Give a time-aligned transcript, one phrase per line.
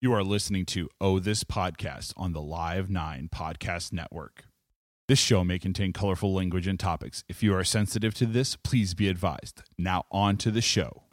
[0.00, 4.44] You are listening to Oh This Podcast on the Live 9 Podcast Network.
[5.08, 7.24] This show may contain colorful language and topics.
[7.28, 9.64] If you are sensitive to this, please be advised.
[9.76, 11.07] Now, on to the show.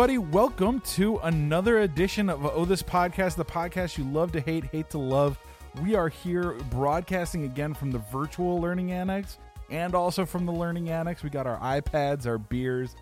[0.00, 0.18] Everybody.
[0.32, 4.88] Welcome to another edition of Oh This Podcast, the podcast you love to hate, hate
[4.90, 5.36] to love.
[5.82, 9.38] We are here broadcasting again from the virtual learning annex
[9.70, 11.24] and also from the learning annex.
[11.24, 12.94] We got our iPads, our beers,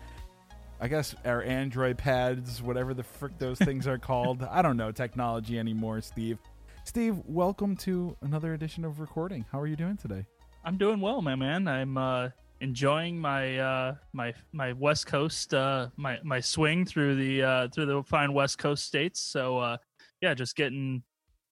[0.81, 4.41] I guess our Android pads, whatever the frick those things are called.
[4.49, 6.39] I don't know technology anymore, Steve.
[6.83, 9.45] Steve, welcome to another edition of recording.
[9.51, 10.25] How are you doing today?
[10.65, 11.67] I'm doing well, my man.
[11.67, 12.29] I'm uh,
[12.61, 17.85] enjoying my uh, my my West Coast uh, my my swing through the uh, through
[17.85, 19.21] the fine West Coast states.
[19.21, 19.77] So uh,
[20.21, 21.03] yeah, just getting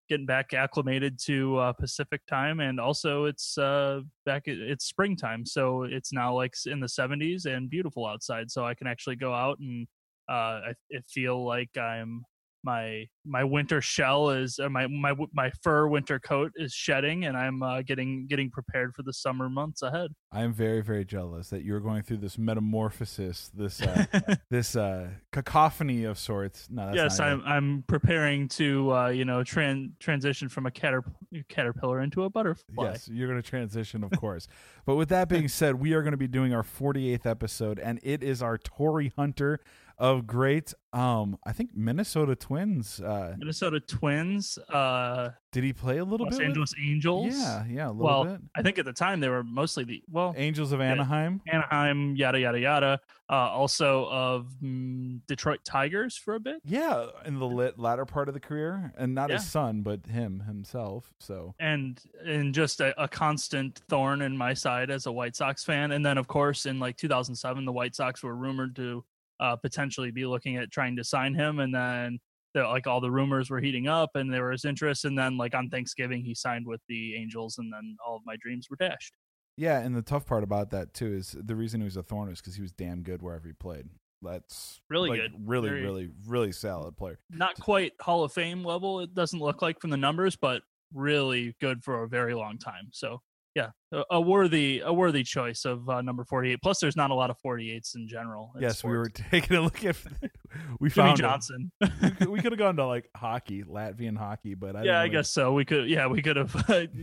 [0.09, 5.83] getting back acclimated to uh, Pacific time, and also it's uh, back it's springtime, so
[5.83, 8.51] it's now like in the 70s and beautiful outside.
[8.51, 9.87] So I can actually go out and
[10.29, 10.33] uh,
[10.69, 12.23] I, I feel like I'm
[12.65, 17.37] my my winter shell is uh, my my my fur winter coat is shedding and
[17.37, 21.47] i'm uh, getting getting prepared for the summer months ahead I am very, very jealous
[21.51, 24.05] that you're going through this metamorphosis, this uh,
[24.49, 26.67] this uh, cacophony of sorts.
[26.69, 31.13] No, that's yes i'm i'm preparing to uh you know tran- transition from a caterp-
[31.47, 34.49] caterpillar into a butterfly Yes, you're going to transition, of course.
[34.85, 37.99] but with that being said, we are going to be doing our 48th episode, and
[38.03, 39.61] it is our Torii Hunter
[39.97, 42.99] of great, um, I think Minnesota Twins.
[43.01, 46.39] Uh, minnesota twins uh did he play a little los bit?
[46.39, 48.41] with- angeles angels Yeah, yeah, a little well bit.
[48.57, 51.41] i think at the time they were mostly the well Angels of Anaheim.
[51.51, 57.39] anaheim yada yada yada uh also of mm, detroit tigers for a bit Yeah, in
[57.39, 61.13] the lit, latter part of the career, and not his son, but him himself.
[61.19, 65.63] So and and just a, a constant thorn in my side as a White Sox
[65.63, 65.91] fan.
[65.91, 69.03] And then, of course, in like 2007, the White Sox were rumored to
[69.39, 72.19] uh, potentially be looking at trying to sign him, and then
[72.53, 75.05] the, like all the rumors were heating up, and there was interest.
[75.05, 78.35] And then, like on Thanksgiving, he signed with the Angels, and then all of my
[78.41, 79.13] dreams were dashed.
[79.57, 82.29] yeah, and the tough part about that too is the reason he was a thorn
[82.29, 83.87] was because he was damn good wherever he played.
[84.21, 85.33] That's Really like, good.
[85.45, 87.19] really, Very- really, really solid player.
[87.29, 90.61] Not quite Hall of Fame level, it doesn't look like from the numbers, but
[90.93, 92.87] really good for a very long time.
[92.91, 93.21] So.
[93.55, 96.59] Yeah, a, a worthy a worthy choice of uh, number forty eight.
[96.61, 98.51] Plus, there's not a lot of forty eights in general.
[98.55, 99.95] in yes, we were taking a look at.
[100.81, 101.17] we Jimmy found.
[101.17, 101.71] Johnson.
[102.27, 105.53] we could have gone to like hockey, Latvian hockey, but I yeah, I guess so.
[105.53, 105.89] We could.
[105.89, 106.53] Yeah, we could have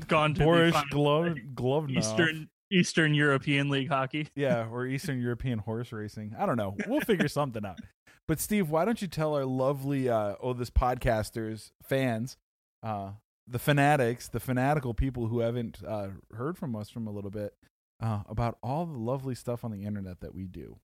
[0.08, 4.28] gone to Boris the final Glove Glove Eastern Eastern European League hockey.
[4.34, 6.34] yeah, or Eastern European horse racing.
[6.38, 6.76] I don't know.
[6.86, 7.78] We'll figure something out.
[8.28, 12.36] But Steve, why don't you tell our lovely uh oh this podcasters fans,
[12.82, 13.12] uh
[13.52, 17.54] the fanatics, the fanatical people who haven't uh heard from us from a little bit
[18.02, 20.78] uh about all the lovely stuff on the internet that we do.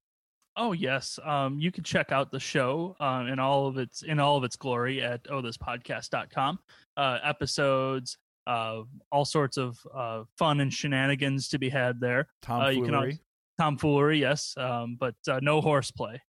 [0.57, 4.19] Oh yes, um, you can check out the show um, in all of its in
[4.19, 6.59] all of its glory at ohthispodcast.com.
[6.97, 8.19] Uh, episodes,
[8.49, 12.27] uh, all sorts of uh, fun and shenanigans to be had there.
[12.43, 13.19] Tom Uh, you can also-
[13.61, 16.21] Tomfoolery, yes, um, but uh, no horseplay.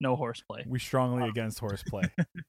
[0.00, 0.64] No horseplay.
[0.66, 2.02] we strongly against horseplay.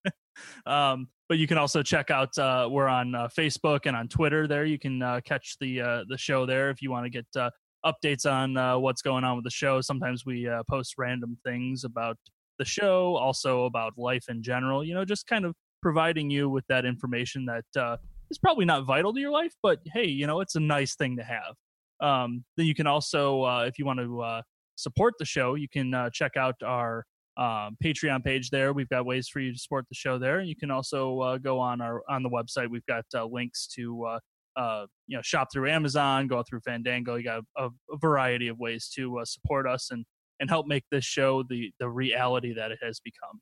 [0.66, 4.47] um, but you can also check out uh, we're on uh, Facebook and on Twitter.
[4.47, 7.25] There you can uh, catch the uh, the show there if you want to get
[7.35, 7.50] uh,
[7.85, 9.81] updates on uh, what's going on with the show.
[9.81, 12.18] Sometimes we post random things about
[12.59, 14.84] the show, also about life in general.
[14.84, 19.13] You know, just kind of providing you with that information that is probably not vital
[19.13, 21.56] to your life, but hey, you know, it's a nice thing to have.
[22.01, 24.41] Um, then you can also, if you want to
[24.75, 27.06] support the show, you can check out our
[27.38, 28.73] um, Patreon page there.
[28.73, 30.41] We've got ways for you to support the show there.
[30.41, 32.69] You can also uh, go on our on the website.
[32.69, 34.19] We've got uh, links to uh,
[34.56, 37.15] uh, you know shop through Amazon, go through Fandango.
[37.15, 40.06] You got a, a variety of ways to uh, support us and
[40.39, 43.42] and help make this show the the reality that it has become.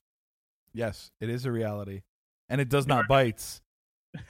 [0.74, 2.02] yes, it is a reality.
[2.50, 3.62] And it does not bites.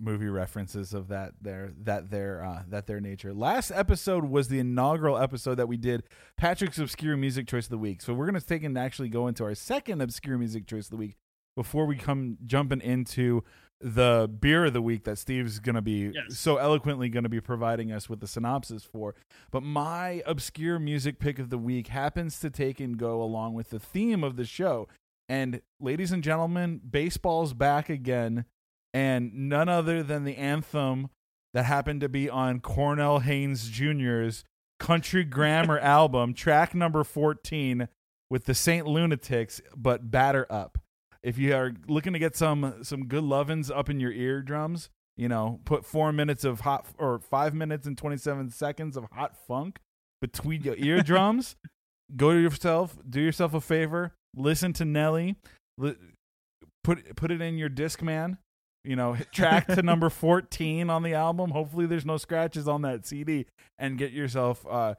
[0.00, 3.32] movie references of that their that their uh that their nature.
[3.34, 6.04] Last episode was the inaugural episode that we did
[6.36, 8.00] Patrick's obscure music choice of the week.
[8.02, 10.96] So we're gonna take and actually go into our second obscure music choice of the
[10.96, 11.16] week
[11.56, 13.42] before we come jumping into
[13.82, 16.38] the beer of the week that Steve's gonna be Yes.
[16.38, 19.14] so eloquently gonna be providing us with the synopsis for.
[19.50, 23.70] But my obscure music pick of the week happens to take and go along with
[23.70, 24.86] the theme of the show.
[25.30, 28.44] And ladies and gentlemen, baseball's back again,
[28.92, 31.08] and none other than the anthem
[31.54, 34.44] that happened to be on Cornell Haynes Jr.'s
[34.78, 37.88] Country Grammar album, track number 14,
[38.28, 40.78] with the Saint Lunatics, but batter up.
[41.22, 45.28] If you are looking to get some some good lovin's up in your eardrums, you
[45.28, 49.80] know, put four minutes of hot or five minutes and 27 seconds of hot funk
[50.22, 51.56] between your eardrums.
[52.16, 55.36] Go to yourself, do yourself a favor, listen to Nelly,
[55.78, 58.38] put put it in your disc man.
[58.84, 61.50] You know, track to number 14 on the album.
[61.50, 63.46] Hopefully there's no scratches on that CD
[63.78, 64.94] and get yourself uh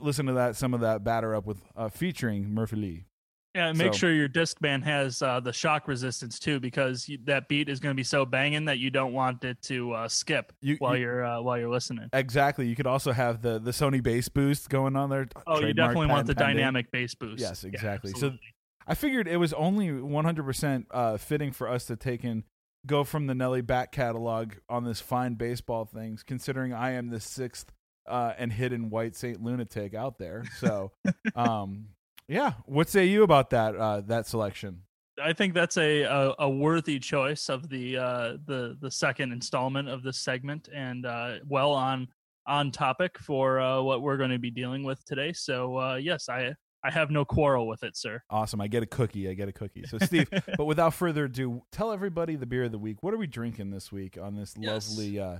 [0.00, 3.04] listen to that some of that batter up with uh featuring Murphy Lee.
[3.56, 7.18] Yeah, and make So- sure your Discman has uh, the shock resistance too, because you,
[7.26, 10.08] that beat is going to be so banging that you don't want it to uh,
[10.08, 12.08] skip You- while you- are uh, while you're listening.
[12.12, 12.66] Exactly.
[12.66, 15.28] You could also have the the Sony bass boost going on there.
[15.46, 16.56] Oh, you definitely want the pending.
[16.56, 17.40] dynamic bass boost.
[17.40, 18.12] Yes, Yeah, exactly.
[18.12, 18.32] so.
[18.86, 22.42] I figured it was only 100% uh, fitting for us to take and
[22.86, 27.20] go from the Nelly back catalog on this fine baseball things, considering I am the
[27.20, 27.72] sixth
[28.06, 30.44] uh, and hidden white Saint lunatic out there.
[30.58, 30.92] So,
[31.34, 31.86] um,
[32.28, 34.82] yeah, what say you about that uh, that selection?
[35.22, 39.88] I think that's a, a, a worthy choice of the uh, the the second installment
[39.88, 42.08] of this segment, and uh, well on
[42.46, 45.32] on topic for uh, what we're going to be dealing with today.
[45.32, 46.54] So uh, yes, I
[46.84, 48.22] I have no quarrel with it, sir.
[48.28, 48.60] Awesome.
[48.60, 49.28] I get a cookie.
[49.28, 49.84] I get a cookie.
[49.88, 50.28] So, Steve,
[50.58, 53.02] but without further ado, tell everybody the beer of the week.
[53.02, 54.90] What are we drinking this week on this Yes.
[54.90, 55.38] lovely, uh,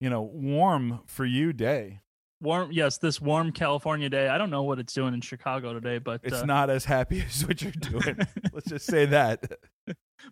[0.00, 2.00] you know, warm for you day?
[2.40, 4.28] Warm, yes, this warm California day.
[4.28, 7.22] I don't know what it's doing in Chicago today, but It's uh, not as happy
[7.28, 8.16] as what you're doing.
[8.52, 9.42] Let's just say that.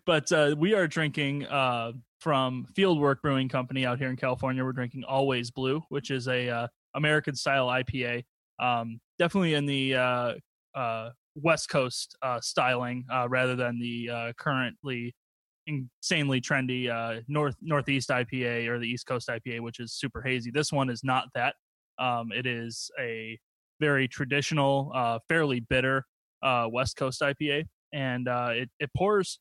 [0.05, 4.63] but uh, we are drinking uh, from Fieldwork Brewing Company out here in California.
[4.63, 8.23] We're drinking Always Blue, which is a uh, American style IPA.
[8.59, 9.95] Um, definitely in the
[10.75, 15.13] uh, West Coast uh, styling uh, rather than the uh, currently
[15.65, 20.51] insanely trendy uh, North Northeast IPA or the East Coast IPA, which is super hazy.
[20.51, 21.55] This one is not that.
[21.99, 23.39] Um, it is a
[23.79, 26.05] very traditional, fairly bitter
[26.69, 29.39] West Coast IPA, and it it pours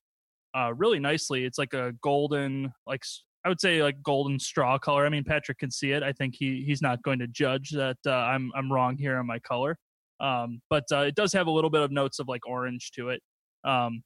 [0.76, 1.44] really nicely.
[1.44, 3.02] It's like a golden, like
[3.44, 5.04] I would say, like golden straw color.
[5.04, 6.02] I mean, Patrick can see it.
[6.02, 9.26] I think he he's not going to judge that uh, I'm I'm wrong here on
[9.26, 9.76] my color,
[10.22, 13.10] um, but uh, it does have a little bit of notes of like orange to
[13.10, 13.20] it.
[13.64, 14.02] Um,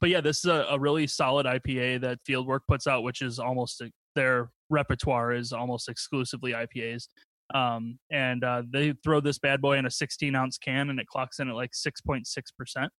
[0.00, 3.38] but yeah, this is a, a really solid IPA that Fieldwork puts out, which is
[3.38, 3.82] almost
[4.14, 7.08] their repertoire is almost exclusively IPAs.
[7.54, 11.06] Um, and uh, they throw this bad boy in a 16 ounce can, and it
[11.06, 12.24] clocks in at like 6.6
[12.56, 12.90] percent.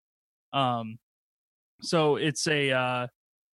[0.52, 0.98] Um,
[1.80, 3.06] so it's a uh,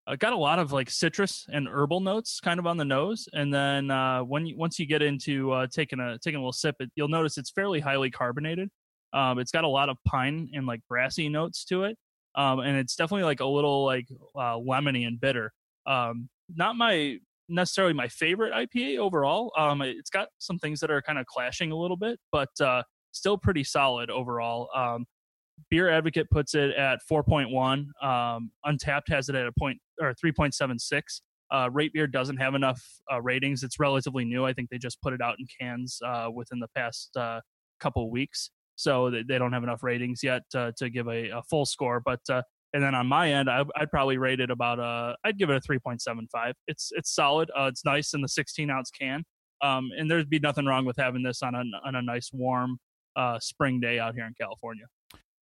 [0.08, 3.28] uh, got a lot of like citrus and herbal notes kind of on the nose,
[3.32, 6.52] and then uh, when you, once you get into uh, taking a taking a little
[6.52, 8.70] sip, it, you'll notice it's fairly highly carbonated.
[9.12, 11.96] Um, it's got a lot of pine and like grassy notes to it,
[12.34, 15.52] um, and it's definitely like a little like uh, lemony and bitter.
[15.86, 17.18] Um, not my
[17.48, 19.52] necessarily my favorite IPA overall.
[19.58, 22.82] Um, it's got some things that are kind of clashing a little bit, but uh,
[23.12, 24.68] still pretty solid overall.
[25.70, 27.52] Beer Advocate puts it at 4.1.
[28.02, 31.02] Um, Untappd has it at a point or 3.76.
[31.50, 32.82] Uh, Rate Beer doesn't have enough
[33.12, 33.62] uh, ratings.
[33.62, 34.44] It's relatively new.
[34.44, 37.40] I think they just put it out in cans uh, within the past uh,
[37.80, 41.42] couple weeks, so they they don't have enough ratings yet uh, to give a, a
[41.48, 42.00] full score.
[42.04, 42.42] But uh,
[42.74, 45.56] and then on my end, I, I'd probably rate it about uh, I'd give it
[45.56, 46.52] a 3.75.
[46.66, 47.50] It's it's solid.
[47.56, 49.24] It's nice in the 16 ounce can.
[49.62, 52.78] Um, and there'd be nothing wrong with having this on a on a nice warm
[53.40, 54.84] spring day out here in California.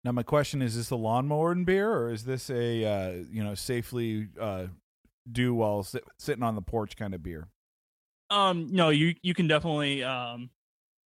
[0.04, 3.12] Now, my question is: Is this a lawnmower and beer, or is this a uh,
[3.30, 4.66] you know safely uh,
[5.30, 7.48] do while sit, sitting on the porch kind of beer?
[8.30, 10.50] Um, no, you you can definitely um,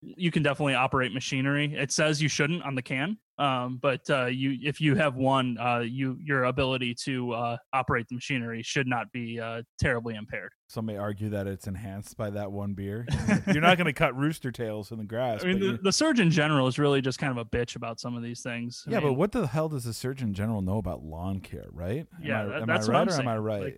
[0.02, 1.74] you can definitely operate machinery.
[1.74, 5.58] It says you shouldn't on the can, um, but uh, you if you have one,
[5.58, 10.52] uh, you your ability to uh, operate the machinery should not be uh, terribly impaired.
[10.68, 13.06] Some may argue that it's enhanced by that one beer.
[13.48, 15.42] You're not going to cut rooster tails in the grass.
[15.44, 18.16] I mean, the, the surgeon general is really just kind of a bitch about some
[18.16, 18.84] of these things.
[18.86, 22.06] I yeah, but what the hell does the Surgeon General know about lawn care, right?
[22.16, 23.74] Am Yeah, I, that- am that's I what right I'm or am I right?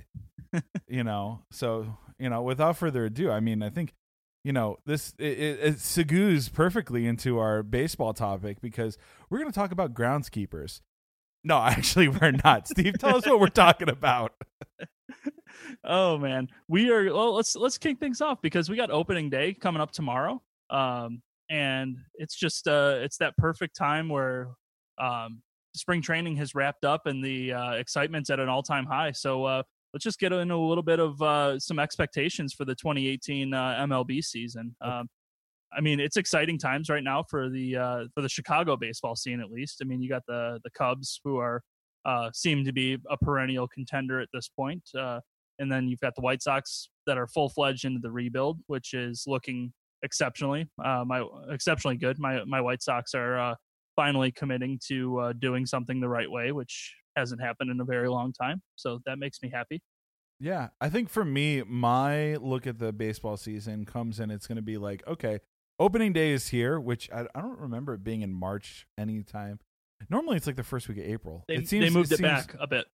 [0.52, 3.94] Like- you know, so you know, without further ado, I mean, I think
[4.44, 8.98] you know this it, it, it segues perfectly into our baseball topic because
[9.30, 10.80] we're going to talk about groundskeepers.
[11.44, 12.68] No, actually, we're not.
[12.68, 14.32] Steve, tell us what we're talking about.
[15.84, 17.12] oh man, we are.
[17.12, 20.42] Well, let's let's kick things off because we got opening day coming up tomorrow.
[20.70, 24.48] Um, and it's just uh, it's that perfect time where
[24.98, 25.42] um,
[25.74, 29.12] spring training has wrapped up and the uh, excitement's at an all time high.
[29.12, 32.74] So uh, let's just get into a little bit of uh, some expectations for the
[32.74, 34.74] 2018 uh, MLB season.
[34.80, 35.08] Um,
[35.74, 39.40] I mean, it's exciting times right now for the uh, for the Chicago baseball scene,
[39.40, 39.78] at least.
[39.82, 41.62] I mean, you got the the Cubs who are
[42.04, 44.82] uh, seem to be a perennial contender at this point.
[44.98, 45.20] Uh,
[45.58, 48.94] and then you've got the White Sox that are full fledged into the rebuild, which
[48.94, 49.72] is looking
[50.02, 52.18] exceptionally uh, my exceptionally good.
[52.18, 53.54] My my White Sox are uh,
[53.96, 58.08] finally committing to uh, doing something the right way, which hasn't happened in a very
[58.08, 58.62] long time.
[58.76, 59.82] So that makes me happy.
[60.40, 64.30] Yeah, I think for me, my look at the baseball season comes in.
[64.30, 65.38] It's going to be like, okay,
[65.78, 69.60] opening day is here, which I, I don't remember it being in March anytime.
[70.10, 71.44] Normally, it's like the first week of April.
[71.46, 72.86] They, it seems they moved it, it, seems, back a bit.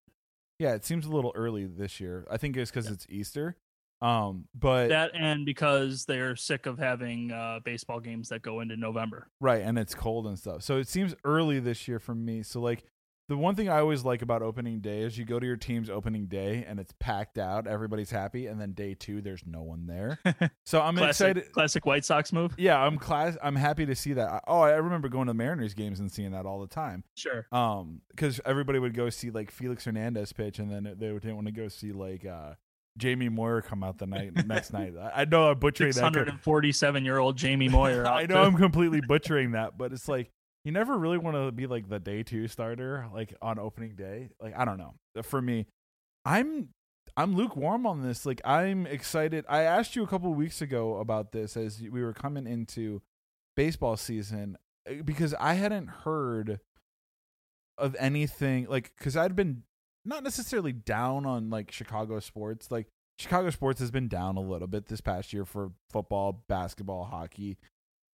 [0.59, 2.27] Yeah, it seems a little early this year.
[2.31, 2.93] I think it's because yeah.
[2.93, 3.57] it's Easter.
[4.01, 8.77] Um, but that and because they're sick of having uh, baseball games that go into
[8.77, 9.63] November, right?
[9.63, 12.43] And it's cold and stuff, so it seems early this year for me.
[12.43, 12.85] So like
[13.29, 15.91] the one thing I always like about opening day is you go to your team's
[15.91, 19.87] opening day and it's packed out, everybody's happy, and then day two there's no one
[19.87, 20.19] there.
[20.65, 21.53] So I'm classic, excited.
[21.53, 22.55] Classic White Sox move.
[22.59, 23.39] Yeah, I'm class.
[23.43, 24.45] I'm happy to see that.
[24.47, 27.05] Oh, I remember going to Mariners games and seeing that all the time.
[27.15, 27.47] Sure.
[27.53, 31.47] Um, because everybody would go see like Felix Hernandez pitch, and then they didn't want
[31.47, 32.53] to go see like uh
[32.99, 34.95] Jamie Moyer come out the night next night.
[35.15, 36.15] I know I'm butchering that.
[36.15, 38.07] 647 year old Jamie Moyer.
[38.07, 40.31] I know I'm completely butchering that, but it's like
[40.65, 44.31] you never really want to be like the day two starter, like on opening day.
[44.41, 44.95] Like I don't know.
[45.23, 45.67] For me,
[46.25, 46.69] I'm
[47.17, 48.27] I'm lukewarm on this.
[48.27, 49.45] Like I'm excited.
[49.49, 53.03] I asked you a couple weeks ago about this as we were coming into
[53.57, 56.61] baseball season eh, because I hadn't heard
[57.79, 59.63] of anything like because I'd been
[60.09, 62.71] not necessarily down on like Chicago sports.
[62.71, 62.87] Like
[63.19, 67.59] Chicago sports has been down a little bit this past year for football, basketball, hockey.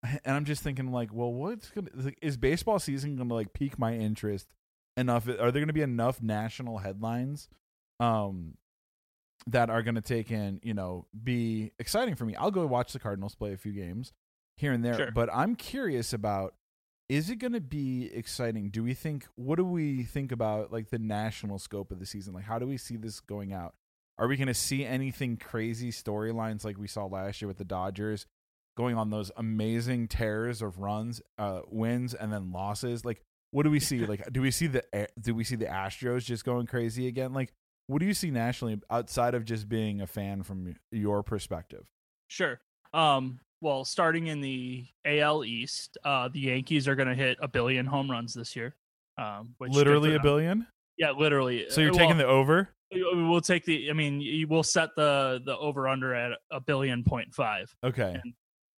[0.04, 3.54] And I'm just thinking like, well, what's going to is baseball season going to like
[3.54, 4.48] pique my interest
[4.98, 5.28] enough?
[5.28, 7.50] Are there going to be enough national headlines
[8.00, 8.56] um
[9.48, 12.36] that are going to take in, you know, be exciting for me?
[12.36, 14.12] I'll go watch the Cardinals play a few games
[14.58, 15.12] here and there, Sure.
[15.12, 16.54] but I'm curious about
[17.12, 18.70] is it going to be exciting?
[18.70, 22.34] Do we think what do we think about like the national scope of the season?
[22.34, 23.76] Like how do we see this going out?
[24.18, 27.66] Are we going to see anything crazy storylines like we saw last year with the
[27.66, 28.28] Dodgers
[28.78, 33.04] going on those amazing tears of runs, uh wins and then losses?
[33.04, 34.06] Like what do we see?
[34.06, 37.34] Like do we see the do we see the Astros just going crazy again?
[37.34, 37.52] Like
[37.88, 41.92] what do you see nationally outside of just being a fan from your perspective?
[42.30, 42.62] Sure.
[42.94, 47.48] Um well, starting in the AL East, uh, the Yankees are going to hit a
[47.48, 48.76] billion home runs this year.
[49.18, 50.66] Um, which literally a billion.
[50.98, 51.66] Yeah, literally.
[51.70, 52.70] So you're well, taking the over.
[52.92, 53.90] We'll take the.
[53.90, 57.74] I mean, we'll set the the over under at a billion point five.
[57.84, 58.20] Okay.
[58.24, 58.34] And,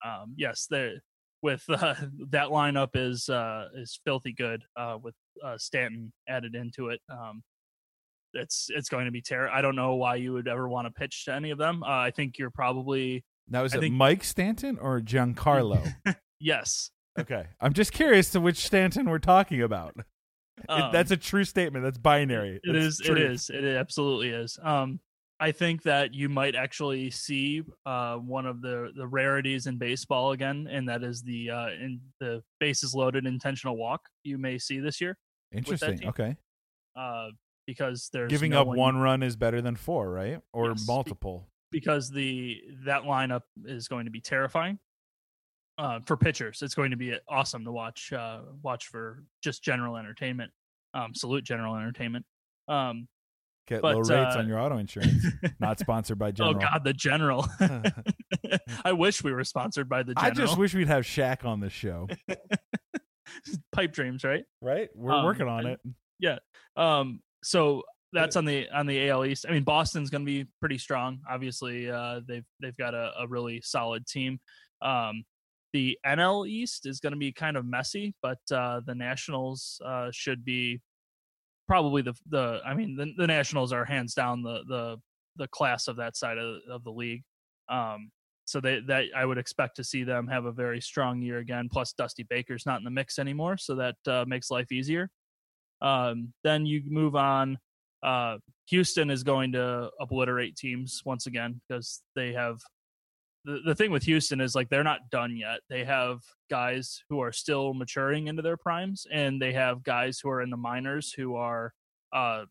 [0.06, 1.02] um, yes, there
[1.42, 1.96] with uh,
[2.30, 4.64] that lineup is uh, is filthy good.
[4.76, 7.00] Uh, with uh, Stanton added into it.
[7.10, 7.44] Um,
[8.34, 9.56] it's it's going to be terrible.
[9.56, 11.84] I don't know why you would ever want to pitch to any of them.
[11.84, 13.96] Uh, I think you're probably now, is I it think...
[13.96, 15.96] Mike Stanton or Giancarlo?
[16.40, 16.92] yes.
[17.20, 17.46] Okay.
[17.60, 19.96] I'm just curious to which Stanton we're talking about.
[20.70, 21.84] Um, it, that's a true statement.
[21.84, 22.60] That's binary.
[22.64, 23.02] It that's is.
[23.02, 23.50] It is.
[23.50, 24.58] It absolutely is.
[24.62, 25.00] Um,
[25.40, 30.32] I think that you might actually see uh, one of the, the rarities in baseball
[30.32, 34.80] again, and that is the uh, in the bases loaded intentional walk you may see
[34.80, 35.18] this year.
[35.52, 36.08] Interesting.
[36.08, 36.38] Okay.
[36.96, 37.28] Uh,
[37.68, 40.40] because there's giving no up one, one run is better than four, right?
[40.54, 40.88] Or Yes.
[40.88, 41.48] multiple.
[41.74, 44.80] Because the that lineup is going to be terrifying
[45.78, 46.62] uh, for pitchers.
[46.62, 50.52] It's going to be awesome to watch uh, watch for just general entertainment.
[50.94, 52.26] Um, salute general entertainment.
[52.70, 53.10] Um,
[53.66, 55.26] Get But, low rates uh, on your auto insurance.
[55.60, 56.56] Not sponsored by General.
[56.58, 57.48] Oh God, the general.
[58.86, 60.32] I wish we were sponsored by the General.
[60.32, 62.08] I just wish we'd have Shaq on the show.
[63.72, 64.44] Pipe dreams, right?
[64.62, 64.90] Right?
[64.96, 65.80] We're Um, working on and- it.
[66.20, 66.38] Yeah.
[66.76, 69.46] Um, so that's on the on the AL East.
[69.48, 71.20] I mean, Boston's going to be pretty strong.
[71.30, 74.40] Obviously, uh, they've they've got a, a really solid team.
[74.82, 75.24] Um,
[75.74, 80.10] the NL East is going to be kind of messy, but uh, the Nationals uh,
[80.12, 80.80] should be
[81.68, 82.62] probably the the.
[82.66, 84.98] I mean, the, the Nationals are hands down the the
[85.36, 87.24] the class of that side of, of the league.
[87.70, 88.12] Um,
[88.46, 91.70] so they that I would expect to see them have a very strong year again.
[91.72, 95.10] Plus, Dusty Baker's not in the mix anymore, so that uh, makes life easier.
[95.82, 97.58] Um, then you move on.
[98.04, 102.60] Uh, Houston is going to obliterate teams once again because they have
[103.46, 105.60] the, the thing with Houston is like they're not done yet.
[105.70, 106.20] They have
[106.50, 110.50] guys who are still maturing into their primes, and they have guys who are in
[110.50, 111.74] the minors who are
[112.14, 112.46] uh,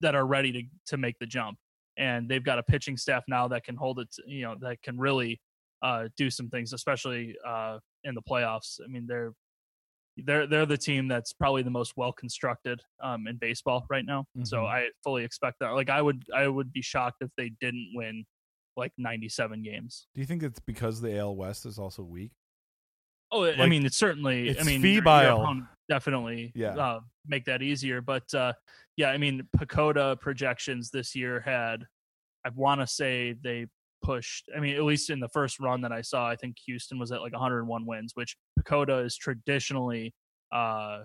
[0.00, 1.58] that are ready to to make the jump.
[1.98, 4.96] And they've got a pitching staff now that can hold it, you know, that can
[4.98, 5.40] really
[5.82, 8.80] uh, do some things, especially uh, in the playoffs.
[8.82, 9.32] I mean, they're
[10.24, 14.24] they're they're the team that's probably the most well constructed um, in baseball right now.
[14.44, 14.66] So Mhm.
[14.66, 15.70] I fully expect that.
[15.70, 18.24] Like I would I would be shocked if they didn't win
[18.76, 20.06] like 97 games.
[20.14, 22.32] Do you think it's because the AL West is also weak?
[23.30, 24.48] Oh, I mean, it's certainly.
[24.48, 25.66] it's I mean, febile.
[25.88, 26.76] definitely Yeah.
[26.76, 28.00] uh, make that easier.
[28.00, 28.54] But uh,
[28.96, 31.84] yeah, I mean, PECOTA projections this year had,
[32.46, 33.66] I want to say they
[34.02, 34.48] pushed.
[34.56, 37.12] I mean, at least in the first run that I saw, I think Houston was
[37.12, 40.14] at like 101 wins, which PECOTA is traditionally
[40.52, 41.00] uh,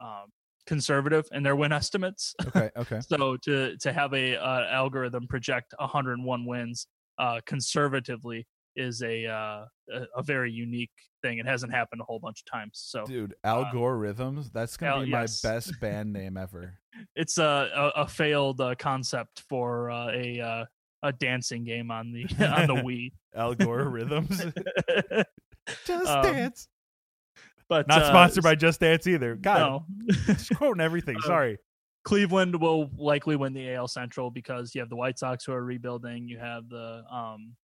[0.00, 0.26] um,
[0.66, 2.34] conservative in their win estimates.
[2.46, 3.00] Okay, okay.
[3.06, 6.86] so to to have a uh, algorithm project 101 wins
[7.18, 10.90] uh, conservatively is a, uh, a a very unique
[11.22, 11.38] thing.
[11.38, 12.72] It hasn't happened a whole bunch of times.
[12.74, 15.44] So Dude, algorithms, that's going to Al- be yes.
[15.44, 16.74] my best band name ever.
[17.14, 20.64] it's a a, a failed uh, concept for uh, a uh,
[21.04, 23.12] a dancing game on the on the Wii.
[23.36, 24.52] Algorithms.
[25.86, 26.68] Just Um, Dance.
[27.68, 29.36] But Not uh, sponsored by Just Dance either.
[29.36, 30.06] God, no.
[30.26, 31.16] just quoting everything.
[31.16, 31.58] Uh, Sorry.
[32.04, 35.64] Cleveland will likely win the AL Central because you have the White Sox who are
[35.64, 36.28] rebuilding.
[36.28, 37.54] You have the um,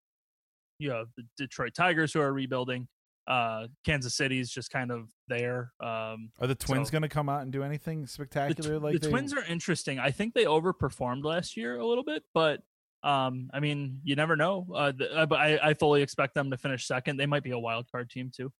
[0.78, 2.88] you have the Detroit Tigers who are rebuilding.
[3.28, 5.72] Uh, Kansas City's just kind of there.
[5.78, 8.78] Um, Are the Twins so- going to come out and do anything the, tw- spectacular?
[8.78, 9.98] like the they- Twins are interesting.
[9.98, 12.62] I think they overperformed last year a little bit, but
[13.02, 14.66] um, I mean, you never know.
[14.74, 17.16] Uh, the, uh, but I, I fully expect them to finish second.
[17.16, 18.52] They might be a wild card team too.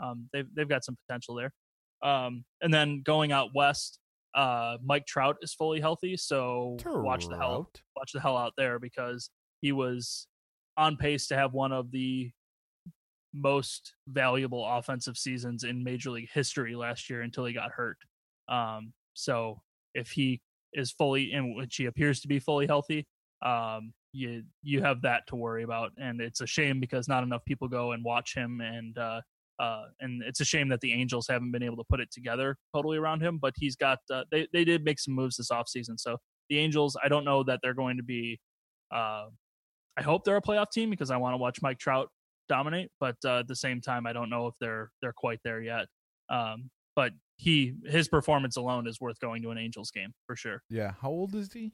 [0.00, 1.52] Um, they've they've got some potential there.
[2.02, 3.98] Um, and then going out west,
[4.34, 7.82] uh, Mike Trout is fully healthy, so watch the hell Trout.
[7.96, 10.28] watch the hell out there because he was
[10.76, 12.30] on pace to have one of the
[13.34, 17.98] most valuable offensive seasons in Major League history last year until he got hurt.
[18.48, 19.60] Um, so
[19.94, 20.40] if he
[20.72, 23.06] is fully, in which he appears to be fully healthy,
[23.42, 27.44] um, you you have that to worry about, and it's a shame because not enough
[27.44, 29.20] people go and watch him, and uh,
[29.60, 32.56] uh, and it's a shame that the Angels haven't been able to put it together
[32.74, 33.38] totally around him.
[33.40, 36.16] But he's got uh, they they did make some moves this offseason, so
[36.48, 38.40] the Angels, I don't know that they're going to be.
[38.94, 39.26] Uh,
[39.96, 42.08] I hope they're a playoff team because I want to watch Mike Trout
[42.48, 45.60] dominate, but uh, at the same time, I don't know if they're they're quite there
[45.60, 45.86] yet.
[46.30, 50.62] Um, but he his performance alone is worth going to an Angels game for sure.
[50.68, 50.92] Yeah.
[51.00, 51.72] How old is he?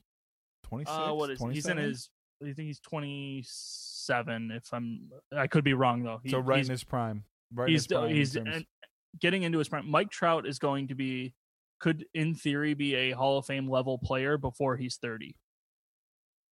[0.75, 0.90] 26?
[0.90, 1.47] Uh, what is he?
[1.52, 1.85] he's in 27?
[1.90, 2.11] his?
[2.43, 4.50] I think he's twenty seven.
[4.50, 6.21] If I'm, I could be wrong though.
[6.23, 7.25] He- So right in his prime.
[7.54, 8.67] Right in he's his prime he's and
[9.21, 9.89] getting into his prime.
[9.91, 11.34] Mike Trout is going to be
[11.80, 15.37] could in theory be a Hall of Fame level player before he's thirty.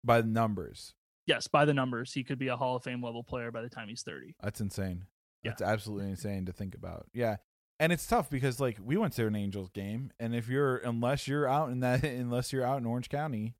[0.05, 0.95] by the numbers.
[1.27, 3.69] Yes, by the numbers, he could be a Hall of Fame level player by the
[3.69, 4.35] time he's thirty.
[4.43, 5.05] That's insane.
[5.43, 5.51] Yeah.
[5.51, 7.07] That's absolutely insane to think about.
[7.13, 7.37] Yeah.
[7.81, 11.27] And it's tough because like we went to an Angels game and if you're unless
[11.27, 13.55] you're out in that unless you're out in Orange County,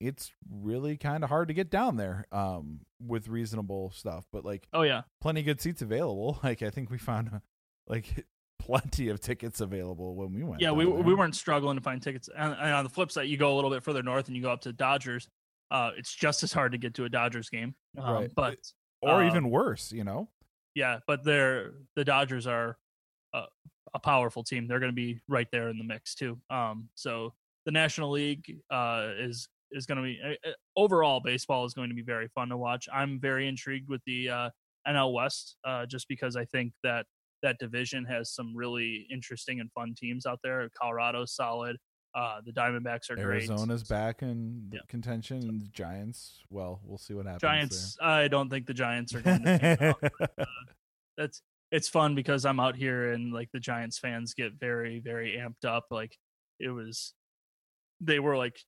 [0.00, 4.26] it's really kind of hard to get down there um with reasonable stuff.
[4.32, 6.38] But like Oh yeah, plenty of good seats available.
[6.44, 7.38] Like I think we found uh,
[7.86, 8.26] like
[8.58, 10.60] plenty of tickets available when we went.
[10.60, 10.70] yeah.
[10.72, 10.94] We there.
[10.94, 12.28] we weren't struggling to find tickets.
[12.36, 14.42] And, and on the flip side, you go a little bit further north and you
[14.42, 15.28] go up to Dodgers.
[15.70, 17.74] Uh, it's just as hard to get to a Dodgers game.
[17.98, 18.30] Um, Right.
[18.34, 18.58] But
[19.02, 20.28] or uh, even worse, you know.
[20.74, 22.76] yeah, but they're the Dodgers are
[23.34, 23.42] a,
[23.94, 24.66] a powerful team.
[24.68, 26.38] They're going to be right there in the mix too.
[26.50, 27.34] Um, so
[27.66, 31.88] the National League uh, is is going to be uh, uh, overall baseball is going
[31.88, 32.88] to be very fun to watch.
[32.92, 34.50] I'm very intrigued with the uh,
[34.88, 37.06] NL West uh, just because I think that
[37.42, 40.68] that division has some really interesting and fun teams out there.
[40.80, 41.76] Colorado's solid.
[42.14, 43.48] Uh, the Diamondbacks are great.
[43.50, 44.80] Arizona's back in Yeah.
[44.88, 47.42] contention and the Giants, well, we'll see what happens.
[47.42, 47.98] Giants.
[48.00, 49.78] I don't think the Giants are going to.
[49.90, 50.00] out.
[50.00, 50.46] there.
[51.18, 55.36] that's it's fun because I'm out here and like the Giants fans get very very
[55.36, 55.86] amped up.
[55.90, 56.16] Like
[56.58, 57.12] it was,
[58.00, 58.58] they were like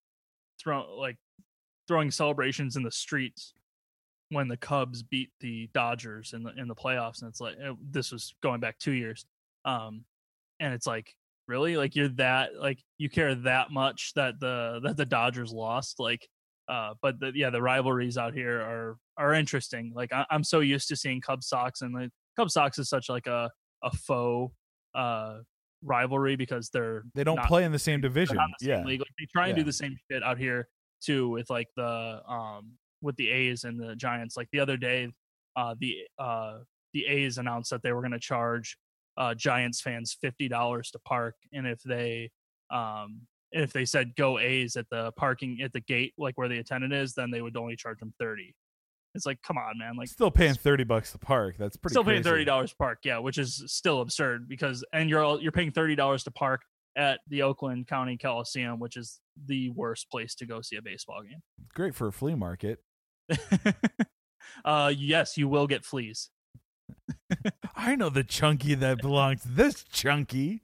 [0.60, 1.16] throw like
[1.86, 3.54] throwing celebrations in the streets
[4.30, 7.72] when the Cubs beat the Dodgers in the in the playoffs, and it's like eh,
[7.90, 9.24] this was going back two years,
[9.64, 10.04] um,
[10.60, 11.14] and it's like
[11.48, 11.76] really?
[11.76, 15.98] Like you're that like you care that much that the that the Dodgers lost?
[15.98, 16.28] Like
[16.68, 19.92] uh but the, yeah the rivalries out here are are interesting.
[19.94, 23.08] Like I, i'm so used to seeing cubs sox and the cubs sox is such
[23.08, 23.50] like a
[23.82, 24.54] a faux
[24.94, 25.38] uh
[25.82, 28.36] rivalry because they're they don't not- play in the same division.
[28.36, 28.84] the same Yeah.
[28.84, 29.00] league.
[29.00, 29.62] Like, they try and Yeah.
[29.62, 30.68] do the same shit out here
[31.00, 34.36] too with like the um with the A's and the Giants.
[34.36, 35.08] Like the other day,
[35.56, 36.58] uh the uh
[36.94, 38.76] the A's announced that they were going to charge
[39.16, 42.30] uh Giants fans fifty dollars to park, and if they
[42.70, 43.20] um
[43.52, 46.92] if they said go A's at the parking at the gate like where the attendant
[46.92, 48.54] is, then they would only charge them thirty.
[49.18, 49.96] It's like, come on, man!
[49.96, 51.56] Like Still paying thirty bucks to park.
[51.58, 51.92] That's pretty.
[51.92, 52.30] still paying crazy.
[52.30, 55.72] thirty dollars to park, yeah, which is still absurd because and you're all- you're paying
[55.72, 56.62] thirty dollars to park
[56.96, 61.22] at the Oakland County Coliseum, which is the worst place to go see a baseball
[61.22, 61.40] game.
[61.74, 62.78] Great for a flea market.
[64.64, 66.30] uh, yes, you will get fleas.
[67.76, 70.62] I know the chunky that belongs to this chunky.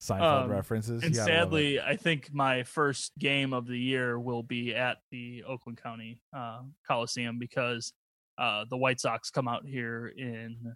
[0.00, 1.02] Seinfeld Um, references.
[1.02, 1.42] And You gotta love it.
[1.42, 6.20] sadly, I think my first game of the year will be at the Oakland County
[6.32, 7.92] uh, Coliseum because
[8.38, 10.74] uh, the White Sox come out here in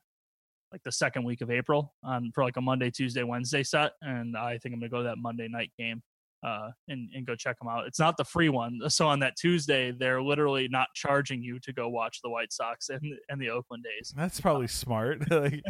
[0.72, 4.36] like the second week of April on for like a Monday, Tuesday, Wednesday set, and
[4.36, 6.02] I think I'm gonna go to that Monday night game
[6.42, 7.86] uh, and and go check them out.
[7.86, 11.72] It's not the free one, so on that Tuesday they're literally not charging you to
[11.72, 14.12] go watch the White Sox and and the Oakland A's.
[14.16, 15.30] That's probably smart.
[15.30, 15.62] like,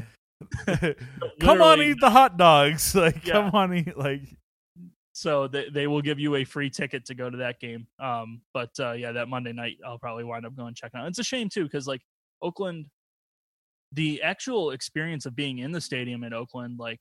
[1.41, 2.95] come on, eat the hot dogs.
[2.95, 3.33] Like, Yeah.
[3.35, 3.97] come on, eat.
[3.97, 4.23] Like,
[5.13, 7.87] So they they will give you a free ticket to go to that game.
[7.99, 11.09] Um, but uh, yeah, that Monday night I'll probably wind up going checking out.
[11.09, 12.03] It's a shame too because like
[12.41, 12.87] Oakland,
[13.93, 17.01] the actual experience of being in the stadium in Oakland, like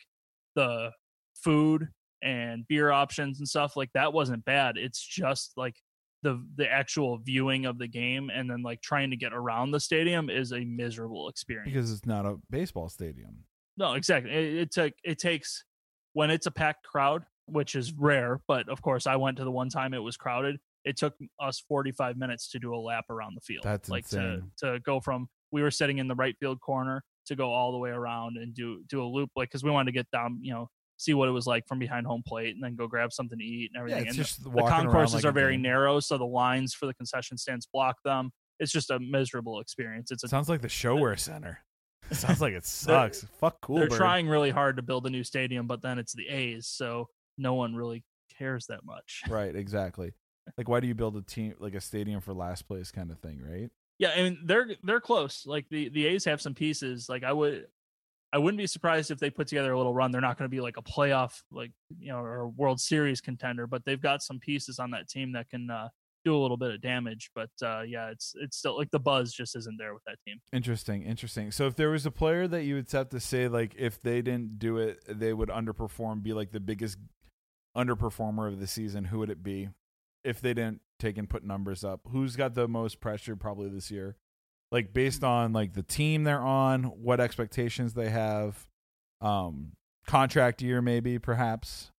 [0.56, 0.92] the
[1.36, 1.88] food
[2.22, 4.78] and beer options and stuff like that wasn't bad.
[4.78, 5.76] It's just like
[6.24, 9.80] the the actual viewing of the game and then like trying to get around the
[9.80, 11.74] stadium is a miserable experience.
[11.74, 13.44] because it's not a baseball stadium.
[13.78, 14.32] No, exactly.
[14.32, 15.64] It, it took it takes
[16.14, 19.52] when it's a packed crowd, which is rare, but of course I went to the
[19.52, 20.58] one time it was crowded.
[20.84, 23.64] It took us 45 minutes to do a lap around the field.
[23.64, 24.52] That's like insane.
[24.60, 27.72] to to go from we were sitting in the right field corner to go all
[27.72, 30.40] the way around and do do a loop like cuz we wanted to get down,
[30.42, 30.70] you know,
[31.02, 33.44] see what it was like from behind home plate and then go grab something to
[33.44, 34.08] eat and Yeah, everything.
[34.10, 36.94] it's and just the walking concourses like are very narrow, so the lines for the
[36.94, 38.32] concession stands block them.
[38.60, 40.12] It's just a miserable experience.
[40.12, 41.60] It's a Sounds like the ShoWare Center.
[42.12, 43.26] Sounds like it sucks.
[43.40, 43.78] Fuck cool.
[43.80, 47.08] they're trying really hard to build a new stadium, but then it's the A's, so
[47.38, 48.04] no one really
[48.38, 49.24] cares that much.
[49.30, 50.14] Right, exactly.
[50.58, 53.20] Like, why do you build a team like a stadium for last place kind of
[53.20, 53.70] thing, right?
[54.00, 55.46] Yeah, I mean they're they're close.
[55.46, 57.08] Like the the A's have some pieces.
[57.08, 57.68] Like I would,
[58.34, 60.12] I wouldn't be surprised if they put together a little run.
[60.12, 63.68] They're not going to be like a playoff, like you know, or World Series contender,
[63.68, 65.90] but they've got some pieces on that team that can uh,
[66.24, 67.30] do a little bit of damage.
[67.36, 70.40] But uh, yeah, it's it's still like the buzz just isn't there with that team.
[70.54, 71.52] Interesting, interesting.
[71.52, 74.22] So, if there was a player that you would have to say, like, if they
[74.22, 76.98] didn't do it, they would underperform, be like the biggest
[77.76, 79.70] underperformer of the season, who would it be?
[80.24, 83.90] If they didn't take and put numbers up, who's got the most pressure probably this
[83.90, 84.18] year?
[84.72, 88.66] Like based on like the team they're on, what expectations they have,
[89.20, 89.74] um,
[90.08, 91.92] contract year maybe perhaps,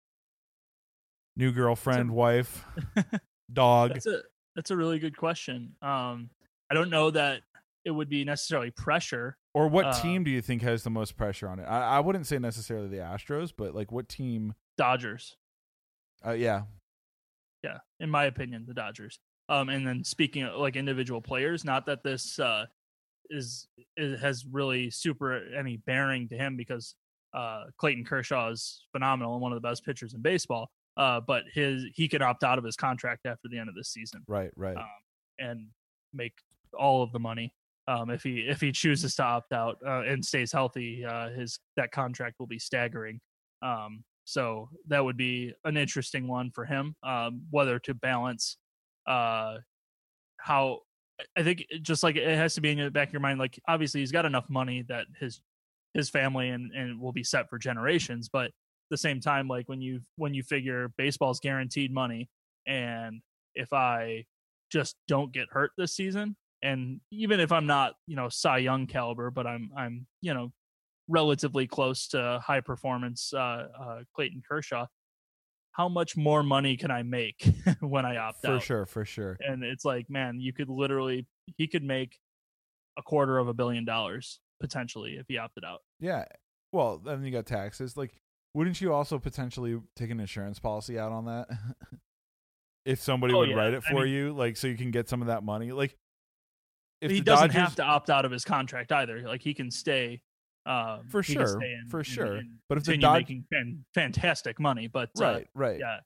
[1.36, 2.64] new girlfriend, wife,
[3.52, 3.92] dog.
[3.92, 4.22] That's a
[4.56, 5.74] that's a really good question.
[5.82, 6.30] Um,
[6.70, 7.42] I don't know that
[7.84, 9.36] it would be necessarily pressure.
[9.54, 11.64] Or what Uh, team do you think has the most pressure on it?
[11.64, 14.54] I, I wouldn't say necessarily the Astros, but like what team?
[14.78, 15.36] Dodgers,
[16.24, 16.62] Uh, yeah,
[17.62, 19.20] yeah, in my opinion, the Dodgers.
[19.48, 22.66] Um, and then speaking of like individual players, not that this uh,
[23.30, 26.94] is, is has really super any bearing to him because
[27.34, 30.70] uh, Clayton Kershaw is phenomenal and one of the best pitchers in baseball.
[30.96, 33.88] Uh, but his he could opt out of his contract after the end of this
[33.88, 34.76] season right, right.
[34.76, 34.84] um,
[35.38, 35.68] and
[36.12, 36.34] make
[36.78, 37.54] all of the money.
[37.88, 41.58] Um, if he if he chooses to opt out uh, and stays healthy, uh, his
[41.76, 43.20] that contract will be staggering.
[43.62, 46.94] Um, so that would be an interesting one for him.
[47.02, 48.58] Um, whether to balance
[49.06, 49.56] uh,
[50.38, 50.80] how
[51.36, 53.38] I think just like it has to be in the back of your mind.
[53.38, 55.40] Like obviously he's got enough money that his
[55.94, 58.28] his family and and will be set for generations.
[58.28, 58.52] But at
[58.90, 62.28] the same time, like when you when you figure baseball's guaranteed money,
[62.66, 63.20] and
[63.54, 64.24] if I
[64.70, 68.86] just don't get hurt this season, and even if I'm not you know Cy Young
[68.86, 70.52] caliber, but I'm I'm you know
[71.08, 74.86] relatively close to high performance uh, uh, Clayton Kershaw.
[75.72, 77.48] How much more money can I make
[77.80, 78.60] when I opt for out?
[78.60, 79.36] For sure, for sure.
[79.40, 82.18] and it's like man you could literally he could make
[82.98, 86.24] a quarter of a billion dollars potentially if he opted out Yeah.
[86.72, 87.96] Well, then you got taxes.
[87.96, 88.12] Like,
[88.54, 91.48] wouldn't you also potentially take an insurance policy out on that?
[92.86, 93.56] if somebody Oh, would yeah.
[93.56, 95.72] write it I for mean- you, like, so you can get some of that money.
[95.72, 95.96] Like,
[97.00, 99.70] if he doesn't Dodgers, have to opt out of his contract either like he can
[99.70, 100.22] stay
[100.66, 102.34] um, For sure, for sure.
[102.36, 105.78] and But if the continue Dod- making fan, fantastic money but uh, right, right.
[105.80, 105.98] yeah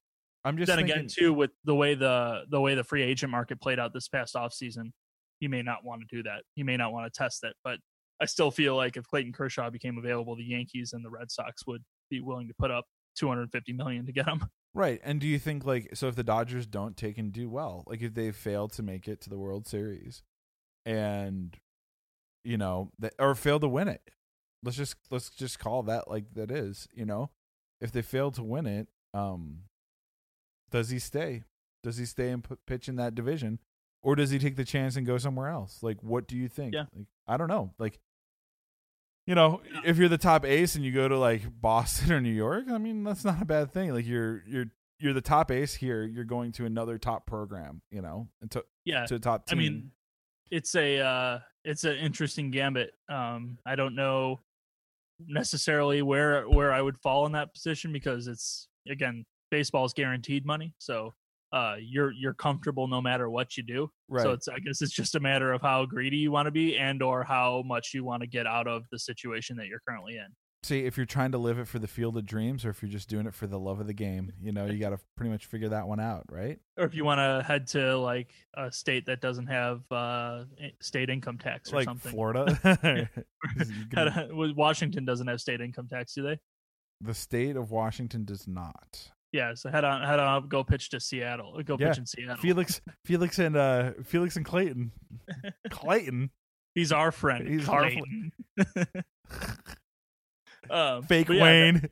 [0.44, 3.30] I'm just then thinking, again too with the way the the way the free agent
[3.30, 4.92] market played out this past off season
[5.40, 7.78] he may not want to do that he may not want to test it but
[8.20, 11.66] i still feel like if clayton kershaw became available the yankees and the red sox
[11.66, 12.84] would be willing to put up
[13.16, 14.40] 250 million to get him
[14.74, 15.00] right.
[15.02, 18.02] And do you think like so if the Dodgers don't take and do well, like
[18.02, 20.22] if they fail to make it to the World Series,
[20.84, 21.56] and
[22.44, 24.02] you know, that, or fail to win it,
[24.62, 27.30] let's just let's just call that like that is, you know,
[27.80, 29.60] if they fail to win it, um,
[30.70, 31.44] does he stay?
[31.82, 33.60] Does he stay and put, pitch in that division,
[34.02, 35.82] or does he take the chance and go somewhere else?
[35.82, 36.74] Like, what do you think?
[36.74, 36.84] Yeah.
[36.94, 37.74] Like, I don't know.
[37.78, 37.98] Like,
[39.26, 42.30] you know, if you're the top ace and you go to like Boston or New
[42.30, 43.92] York, I mean, that's not a bad thing.
[43.92, 44.66] Like, you're you're
[44.98, 46.02] you're the top ace here.
[46.02, 49.54] You're going to another top program, you know, and to yeah to a top I
[49.54, 49.92] mean,
[50.50, 52.92] it's a uh, it's an interesting gambit.
[53.08, 54.40] Um, I don't know
[55.26, 60.44] necessarily where where I would fall in that position because it's again baseball is guaranteed
[60.44, 60.74] money.
[60.78, 61.14] So
[61.52, 63.90] uh, you're you're comfortable no matter what you do.
[64.08, 64.22] Right.
[64.22, 66.76] So it's I guess it's just a matter of how greedy you want to be
[66.76, 70.16] and or how much you want to get out of the situation that you're currently
[70.16, 70.26] in.
[70.66, 72.90] See, if you're trying to live it for the field of dreams, or if you're
[72.90, 75.30] just doing it for the love of the game, you know, you got to pretty
[75.30, 76.58] much figure that one out, right?
[76.76, 80.42] Or if you want to head to like a state that doesn't have uh,
[80.80, 82.10] state income tax or like something.
[82.10, 82.58] Florida.
[83.56, 86.40] You Head- can- well, Washington doesn't have state income tax, do they?
[87.00, 89.12] the state of Washington does not.
[89.30, 91.62] Yeah, so head on, head on, up, go pitch to Seattle.
[91.64, 92.38] Go Yeah, pitch in Seattle.
[92.38, 94.90] Felix, Felix, and uh, Felix and Clayton,
[95.70, 96.30] Clayton,
[96.74, 97.46] He's our friend.
[97.46, 98.32] He's our Clayton.
[100.70, 101.88] Um, fake yeah, Wayne.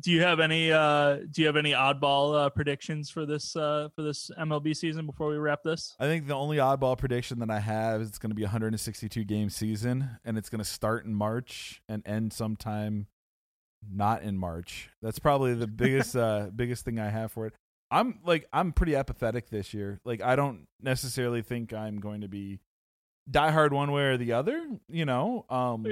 [0.00, 3.88] do you have any uh do you have any oddball uh, predictions for this uh
[3.94, 5.94] for this MLB season before we wrap this?
[5.98, 8.46] I think the only oddball prediction that I have is it's going to be a
[8.46, 13.06] 162 game season, and it's going to start in March and end sometime
[13.90, 14.90] not in March.
[15.02, 17.54] That's probably the biggest uh biggest thing I have for it.
[17.90, 20.00] I'm like I'm pretty apathetic this year.
[20.04, 22.60] Like I don't necessarily think I'm going to be
[23.30, 24.66] diehard one way or the other.
[24.88, 25.86] You know, um,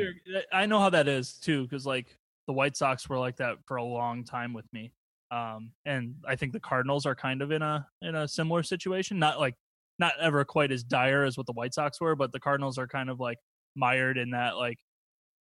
[0.53, 2.19] I know how that is too cuz like
[2.51, 4.93] the White Sox were like that for a long time with me.
[5.31, 9.21] Um and I think the Cardinals are kind of in a in a similar situation,
[9.21, 9.55] not like
[10.01, 12.89] not ever quite as dire as what the White Sox were, but the Cardinals are
[12.89, 13.39] kind of like
[13.77, 14.79] mired in that like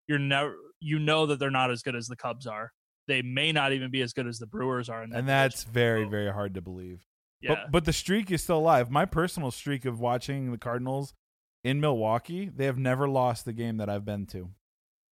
[0.08, 2.72] you're never you know that they're not as good as the Cubs are.
[3.08, 5.63] They may not even be as good as the Brewers are in that and that's
[5.63, 7.08] very So, very hard to believe.
[7.41, 7.56] yeah.
[7.56, 8.91] But but the streak is still alive.
[8.91, 11.15] My personal streak of watching the Cardinals
[11.63, 14.52] in Milwaukee, they have never lost the game that I've been to.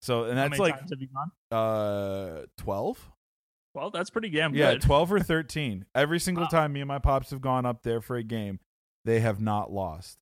[0.07, 1.31] So and that's like times have you gone?
[1.51, 3.11] uh 12?
[3.75, 4.81] Well, that's pretty damn Yeah, good.
[4.81, 5.85] 12 or 13.
[5.93, 6.49] Every single Wow.
[6.49, 8.59] time me and my pops have gone up there for a game,
[9.05, 10.17] they have not lost.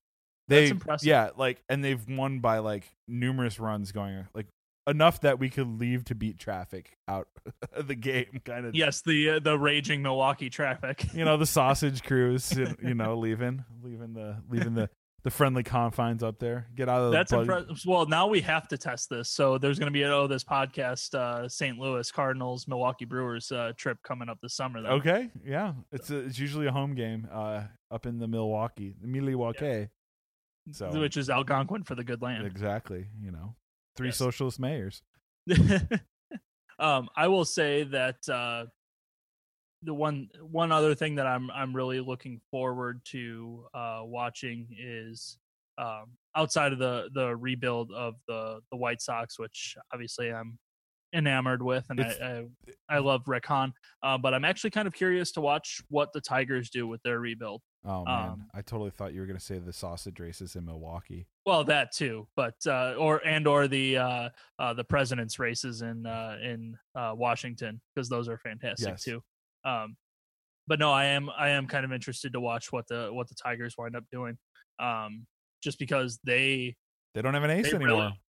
[0.48, 1.06] They That's impressive.
[1.06, 4.46] Yeah, like and they've won by like numerous runs going like
[4.88, 7.28] enough that we could leave to beat traffic out
[7.72, 11.12] of the game kind of Yes, the uh, the raging Milwaukee traffic.
[11.14, 14.90] you know the sausage crews you know leaving leaving the leaving the
[15.26, 17.82] the friendly confines up there get out of the That's impressive.
[17.84, 19.28] Well, now we have to test this.
[19.28, 21.76] So there's going to be an oh this podcast uh, St.
[21.76, 24.80] Louis Cardinals Milwaukee Brewers uh, trip coming up this summer.
[24.80, 24.92] Then.
[24.92, 29.88] okay yeah it's a, it's usually a home game uh up in the milwaukee milwaukee
[30.70, 32.46] so which is Algonquin for the good land.
[32.46, 33.56] exactly you know
[33.96, 34.18] three Yes.
[34.18, 35.02] socialist mayors
[36.78, 38.66] um, I will say that uh,
[39.82, 45.38] the one one other thing that I'm I'm really looking forward to uh, watching is
[45.78, 50.58] um, outside of the the rebuild of the the White Sox, which obviously I'm
[51.14, 52.44] enamored with, and I,
[52.88, 56.12] I I love Rick Hahn, uh, but I'm actually kind of curious to watch what
[56.12, 57.62] the Tigers do with their rebuild.
[57.84, 60.64] oh man Um, i totally thought you were going to say the sausage races in
[60.64, 65.82] milwaukee Well, that too, but uh, or and or the uh, uh, the president's races
[65.82, 69.04] in uh, in uh, Washington because those are fantastic Yes.
[69.04, 69.22] too.
[69.66, 69.96] Um,
[70.66, 73.34] but no, I am I am kind of interested to watch what the what the
[73.34, 74.38] Tigers wind up doing,
[74.80, 75.26] um,
[75.62, 76.74] just because they
[77.14, 78.20] they don't have an ace anymore really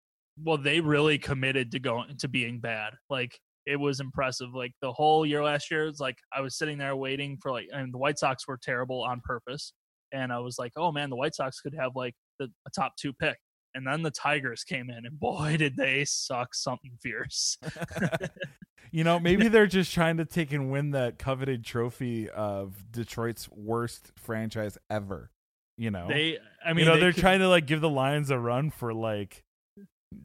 [0.43, 2.95] well they really committed to going to being bad.
[3.09, 4.49] Like it was impressive.
[4.55, 7.67] Like the whole year last year, it's like I was sitting there waiting for like,
[7.73, 9.73] and the White Sox were terrible on purpose,
[10.13, 12.93] and I was like, oh man, the White Sox could have like the a top
[13.01, 13.37] two pick.
[13.77, 17.59] And then the Tigers came in, and boy, did they suck something fierce.
[18.93, 23.49] you know maybe they're just trying to take and win that coveted trophy of detroit's
[23.51, 25.29] worst franchise ever
[25.77, 27.89] you know They, I mean, you know they they're could- trying to like give the
[27.91, 29.43] lions a run for like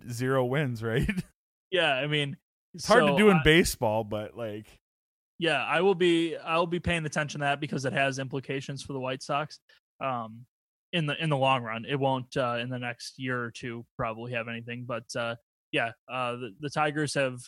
[0.09, 1.09] zero wins right
[1.71, 2.35] Yeah, I mean,
[2.73, 4.67] it's hard to do in I- baseball but like
[5.39, 8.83] yeah, I will be I will be paying attention to that because it has implications
[8.83, 9.59] for the White Sox.
[9.99, 10.45] Um,
[10.93, 13.85] in the in the long run, it won't uh, in the next year or two
[13.97, 15.35] probably have anything, but uh,
[15.71, 17.39] yeah, uh, the, the Tigers have.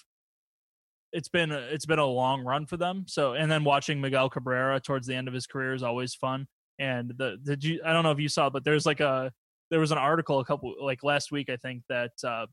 [1.12, 3.06] It's been it's been a long run for them.
[3.08, 6.48] So and then watching Miguel Cabrera towards the end of his career is always fun.
[6.80, 9.32] And the did you I don't know if you saw, but there's like a
[9.70, 12.48] there was an article a couple like last week I think that uh,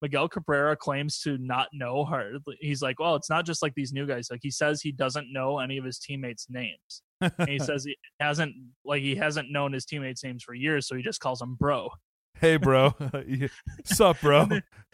[0.00, 2.38] Miguel Cabrera claims to not know her.
[2.60, 4.28] He's like, well, it's not just like these new guys.
[4.30, 7.02] Like he says he doesn't know any of his teammates' names.
[7.20, 10.94] And he says he hasn't like he hasn't known his teammates' names for years, so
[10.96, 11.90] he just calls them bro.
[12.40, 12.94] hey bro
[13.84, 14.46] sup bro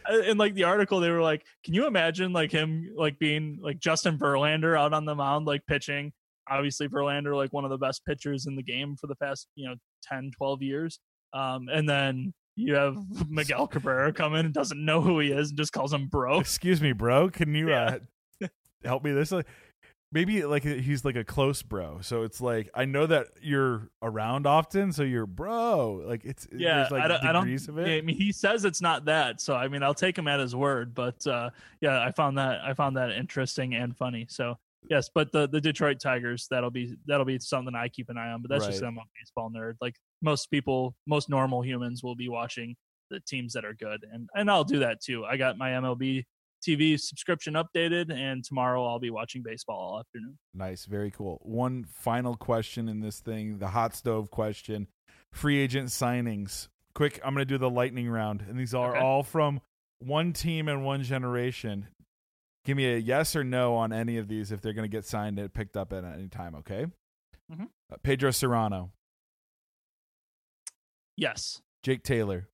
[0.06, 3.58] And In like the article, they were like, can you imagine like him like being
[3.62, 6.12] like Justin Verlander out on the mound like pitching?
[6.50, 9.68] Obviously, Verlander like one of the best pitchers in the game for the past you
[9.68, 10.98] know 10, 12 years.
[11.32, 12.96] Um, and then you have
[13.30, 16.38] Miguel Cabrera come in and doesn't know who he is and just calls him bro.
[16.40, 17.98] excuse me bro can you Yeah.
[18.42, 18.48] uh
[18.84, 19.46] help me this like
[20.12, 24.46] maybe like he's like a close bro so it's like i know that you're around
[24.46, 27.78] often so you're bro like it's yeah, there's like I don't, I don't degrees of
[27.78, 30.28] it yeah, I mean, he says it's not that, so I mean, I'll take him
[30.28, 30.94] at his word.
[30.94, 34.26] But uh, yeah, I found that I found that interesting and funny.
[34.28, 34.56] So
[34.88, 38.30] yes, but the the Detroit Tigers that'll be that'll be something I keep an eye
[38.30, 38.42] on.
[38.42, 39.74] But that's just I'm a baseball nerd.
[39.80, 42.76] Like most people, most normal humans will be watching
[43.10, 45.24] the teams that are good, and and I'll do that too.
[45.24, 46.24] I got my MLB
[46.66, 50.38] TV subscription updated, and tomorrow I'll be watching baseball all afternoon.
[50.54, 51.38] Nice, very cool.
[51.42, 54.86] One final question in this thing, the hot stove question.
[55.32, 56.68] Free agent signings.
[56.94, 59.00] Quick, I'm going to do the lightning round, and these are Okay.
[59.00, 59.60] all from
[59.98, 61.88] one team and one generation.
[62.64, 65.04] Give me a yes or no on any of these if they're going to get
[65.04, 66.86] signed and picked up at any time, okay?
[67.50, 67.68] Mhm.
[67.90, 68.90] Uh, Pedro Cerrano,
[71.16, 72.48] Yes, Jake Taylor,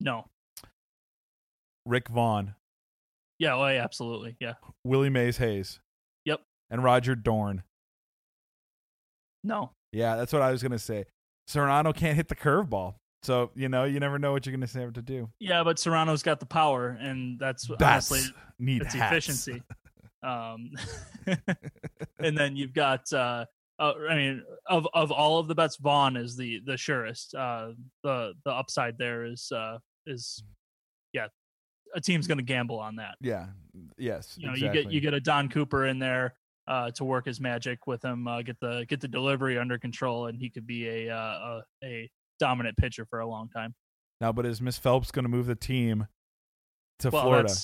[0.00, 0.28] no,
[1.86, 2.54] Rick Vaughn,
[3.38, 5.80] yeah, well, yeah, absolutely, yeah, Willie Mays Hayes.
[6.24, 6.40] Yep.
[6.70, 7.62] And Roger Dorn.
[9.42, 11.04] no, Yeah, that's what I was going to say.
[11.48, 12.94] Cerrano can't hit the curveball.
[13.22, 15.30] So, you know, you never know what you're going to have to do.
[15.40, 15.62] yeah.
[15.62, 19.62] But Cerrano's got the power, and that's Bats honestly need it's efficiency.
[20.24, 20.70] Um,
[22.18, 23.44] and then you've got, uh,
[23.78, 27.34] uh, I mean, of of all of the bets, Vaughn is the the surest.
[27.34, 30.42] Uh, the the upside there is uh, is,
[31.12, 31.26] yeah,
[31.94, 33.16] a team's going to gamble on that.
[33.20, 33.46] Yeah.
[33.96, 34.34] Yes.
[34.38, 34.78] You know, exactly.
[34.78, 36.34] you get you get a Don Cooper in there
[36.66, 40.26] uh, to work his magic with him, uh, get the get the delivery under control,
[40.26, 43.74] and he could be a uh, a, a dominant pitcher for a long time.
[44.20, 46.06] now, but is Miss Phelps going to move the team
[47.00, 47.54] to well, Florida?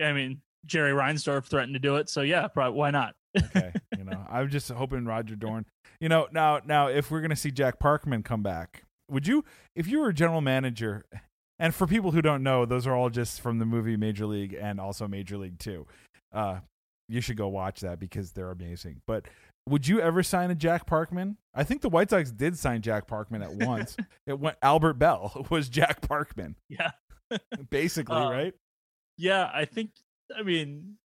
[0.00, 3.14] I mean, Jerry Reinsdorf threatened to do it, so yeah, probably why not?
[3.36, 3.72] okay.
[3.96, 5.66] You know, I'm just hoping Roger Dorn.
[6.00, 9.44] You know, now, now, if we're going to see Jack Parkman come back, would you,
[9.76, 11.04] if you were a general manager,
[11.62, 14.52] and for people who don't know, those are all just from the movie Major League
[14.52, 15.86] and also Major League Two.
[16.32, 16.58] Uh,
[17.08, 19.00] you should go watch that because they're amazing.
[19.06, 19.26] But
[19.68, 21.36] would you ever sign a Jack Parkman?
[21.54, 23.96] I think the White Sox did sign Jack Parkman at once.
[24.26, 26.90] it went Albert Belle was Jack Parkman, yeah.
[27.70, 28.54] basically, Uh, right?
[29.16, 29.90] Yeah, I think.
[30.36, 30.96] I mean,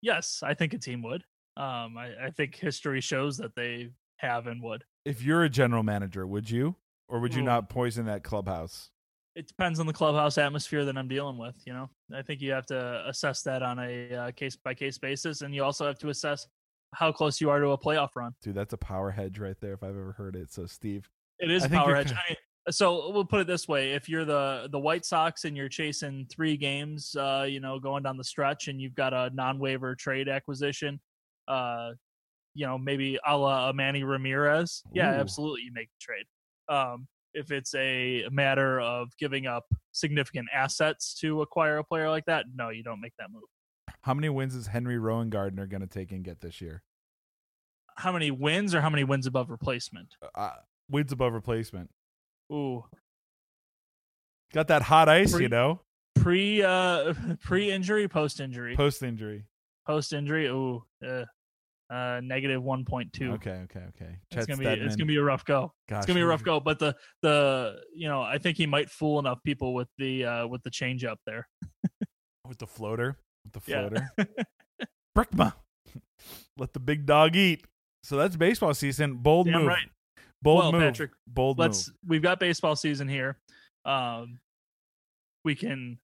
[0.00, 1.24] yes, I think a team would.
[1.58, 4.84] Um, I, I think history shows that they have and would.
[5.04, 6.76] If you're a general manager, would you,
[7.06, 7.46] or would you Ooh.
[7.46, 8.90] not poison that clubhouse?
[9.36, 11.54] It depends on the clubhouse atmosphere that I'm dealing with.
[11.66, 15.42] You know, I think you have to assess that on a case by case basis,
[15.42, 16.46] and you also have to assess
[16.94, 18.32] how close you are to a playoff run.
[18.42, 20.50] Dude, that's a power hedge right there if I've ever heard it.
[20.50, 22.12] So, Steve, It is I power you're edge.
[22.12, 22.36] I mean,
[22.70, 26.26] so we'll put it this way: if you're the the White Sox and you're chasing
[26.30, 30.28] three games, uh, you know, going down the stretch, and you've got a non-waiver trade
[30.30, 30.98] acquisition,
[31.46, 31.90] uh,
[32.54, 35.20] you know, maybe a la a Manny Ramirez, yeah, Ooh.
[35.20, 36.24] absolutely, you make the trade.
[36.68, 42.24] Um, if it's a matter of giving up significant assets to acquire a player like
[42.26, 43.42] that, no, you don't make that move.
[44.02, 46.82] how many wins is Henry Rowengartner going to take and get this year?
[47.96, 50.08] How many wins or how many wins above replacement?
[50.34, 50.50] Uh,
[50.90, 51.90] wins above replacement.
[52.52, 52.84] Ooh,
[54.52, 55.80] Got that hot ice, Pre- you know,
[56.14, 58.76] pre uh pre injury, post injury.
[58.76, 59.44] post injury.
[59.86, 60.46] post injury.
[60.46, 61.24] Ooh, uh,
[61.90, 63.32] uh, negative one point two.
[63.32, 64.16] Okay, okay, okay.
[64.32, 65.72] It's gonna be it's gonna be a rough go.
[65.88, 66.58] Gosh, It's gonna be a rough go.
[66.60, 70.46] But the the you know I think he might fool enough people with the uh
[70.46, 71.46] with the change up there.
[72.46, 73.18] with the floater.
[73.44, 73.88] With the Yeah.
[73.88, 74.10] floater.
[75.16, 75.54] Brickma.
[76.58, 77.64] Let the big dog eat.
[78.02, 79.16] So that's baseball season.
[79.16, 79.68] Bold Damn move.
[79.68, 79.88] right.
[80.42, 80.82] Bold well, move.
[80.82, 81.96] Patrick, Bold let's move.
[82.06, 83.38] we've got baseball season here.
[83.84, 84.38] Um,
[85.44, 85.98] we can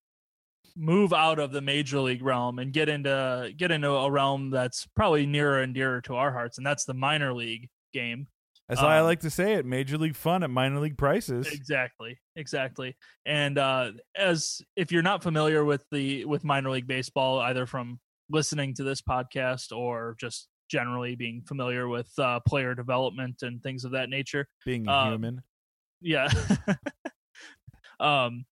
[0.75, 4.87] move out of the major league realm and get into get into a realm that's
[4.95, 8.27] probably nearer and dearer to our hearts, and that's the minor league game.
[8.69, 9.65] That's how I um, like to say it.
[9.65, 11.47] Major league fun at minor league prices.
[11.47, 12.95] Exactly, exactly.
[13.25, 17.99] And uh, as if you're not familiar with the with minor league baseball, either from
[18.29, 23.83] listening to this podcast or just generally being familiar with uh, player development and things
[23.83, 25.41] of that nature, Being um, human.
[26.01, 26.29] yeah.
[27.99, 28.45] um,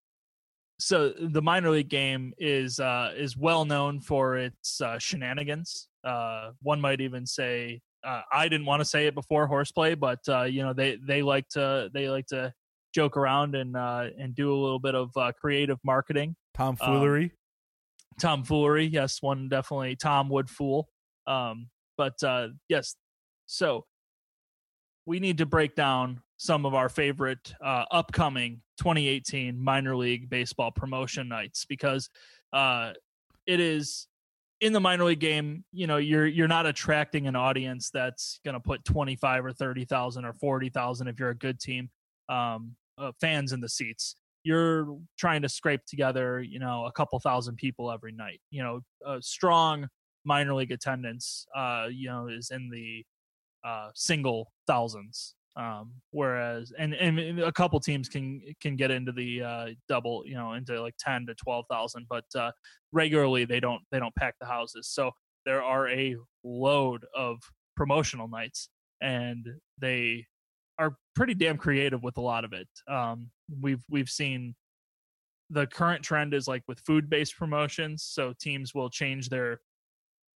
[0.81, 5.87] so the minor league game is uh, is well known for its uh, shenanigans.
[6.03, 10.19] Uh, one might even say uh, I didn't want to say it before horseplay, but
[10.27, 12.53] uh, you know they they like to they like to
[12.93, 17.31] joke around and uh, and do a little bit of uh, creative marketing, Tomfoolery.
[18.19, 18.85] tomfoolery.
[18.85, 20.89] Yes, one definitely Tom would fool.
[21.27, 22.95] Um, but uh, yes,
[23.45, 23.85] so
[25.05, 30.71] we need to break down some of our favorite uh, upcoming 2018 minor league baseball
[30.71, 32.09] promotion nights because
[32.51, 32.93] uh,
[33.45, 34.07] it is
[34.59, 35.63] in the minor league game.
[35.71, 39.85] You know, you're you're not attracting an audience that's going to put 25 or 30
[39.85, 41.91] thousand or 40 thousand if you're a good team
[42.27, 44.15] um, uh, fans in the seats.
[44.41, 48.41] You're trying to scrape together, you know, a couple thousand people every night.
[48.49, 49.87] You know, a strong
[50.25, 53.05] minor league attendance, uh, you know, is in the
[53.63, 55.35] uh, single thousands.
[55.57, 60.35] Um, whereas, and, and a couple teams can can get into the uh, double, you
[60.35, 62.51] know, into like ten to twelve thousand, but uh,
[62.93, 64.87] regularly they don't they don't pack the houses.
[64.87, 65.11] So
[65.45, 67.39] there are a load of
[67.75, 68.69] promotional nights,
[69.01, 69.45] and
[69.79, 70.25] they
[70.79, 72.69] are pretty damn creative with a lot of it.
[72.87, 73.29] Um,
[73.61, 74.55] we've we've seen
[75.49, 79.59] the current trend is like with food based promotions, so teams will change their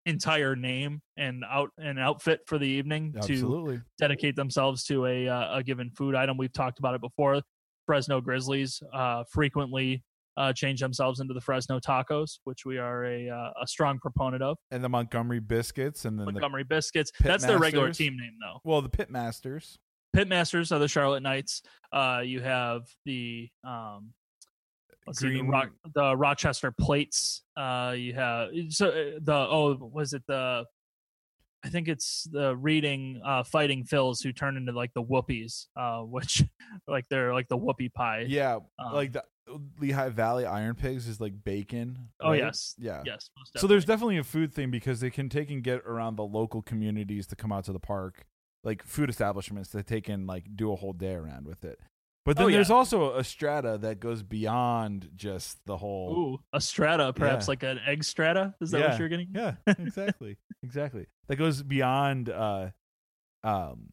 [0.06, 5.58] entire name and out an outfit for the evening to dedicate themselves to a uh,
[5.58, 6.38] a given food item.
[6.38, 7.42] We've talked about it before.
[7.86, 10.04] Fresno Grizzlies uh, frequently
[10.38, 14.44] uh, change themselves into the Fresno Tacos, which we are a uh, a strong proponent
[14.44, 14.58] of.
[14.72, 17.12] And the Montgomery Biscuits and then the Montgomery Biscuits.
[17.12, 18.60] Pit That's their regular team name, though.
[18.64, 19.78] well, the Pit Masters.
[20.16, 21.62] Pitmasters are the Charlotte Knights.
[21.92, 24.14] Uh, you have the um,
[25.08, 27.44] let's see, the, Green- Rock, the Rochester Plates.
[27.56, 30.66] Uh, you have so uh, the oh was it the
[31.64, 36.02] I think it's the reading uh, fighting Phils who turn into like the Whoopies, uh,
[36.02, 36.44] which
[36.88, 38.26] like they're like the Whoopie pie.
[38.28, 39.24] Yeah, Um, like the
[39.80, 42.10] Lehigh Valley Iron Pigs is like bacon.
[42.20, 42.76] Oh, yes.
[42.78, 43.02] Yeah.
[43.06, 43.30] Yes.
[43.58, 44.18] So there's definitely.
[44.18, 47.52] a food thing because they can take and get around the local communities to come
[47.52, 48.26] out to the park,
[48.64, 51.80] like food establishments that they can like do a whole day around with it.
[52.26, 52.58] But then Oh, yeah.
[52.58, 56.12] there's also a strata that goes beyond just the whole.
[56.18, 57.52] Ooh, a strata, perhaps Yeah.
[57.52, 58.56] like an egg strata.
[58.60, 58.90] Is that Yeah.
[58.90, 59.30] what you're getting?
[59.34, 61.06] Yeah, exactly, exactly.
[61.28, 62.72] That goes beyond uh,
[63.44, 63.90] um,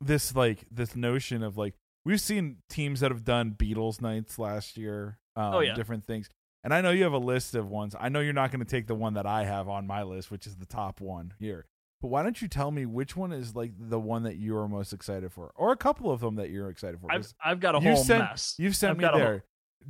[0.00, 1.74] this like this notion of like
[2.04, 5.18] we've seen teams that have done Beatles nights last year.
[5.36, 5.74] Um, Oh, yeah.
[5.74, 6.28] different things.
[6.64, 7.94] And I know you have a list of ones.
[7.98, 10.30] I know you're not going to take the one that I have on my list,
[10.30, 11.66] which is the top one here.
[12.02, 14.68] But why don't you tell me which one is like the one that you are
[14.68, 17.10] most excited for, or a couple of them that you're excited for?
[17.10, 18.56] I've I've got a whole sent- mess.
[18.58, 19.44] You've sent I've me a whole- there.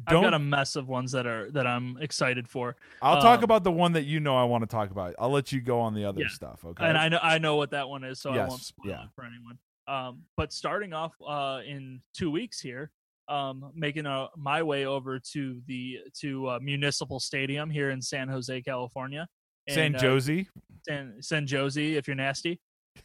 [0.06, 2.76] I've got a mess of ones that are that I'm excited for.
[3.02, 5.14] I'll talk um, about the one that you know I want to talk about.
[5.18, 6.28] I'll let you go on the other Yeah.
[6.28, 6.64] stuff.
[6.64, 6.84] Okay.
[6.84, 9.04] and I know I know what that one is, so I won't spoil yeah.
[9.04, 9.58] it for anyone.
[9.88, 12.90] Um, but starting off uh, in two weeks here,
[13.28, 18.28] um, making a, my way over to the to uh, Municipal Stadium here in San
[18.28, 19.26] Jose, California.
[19.68, 20.48] San And, uh, Josie.
[20.88, 22.60] San, San Josie, if you're nasty,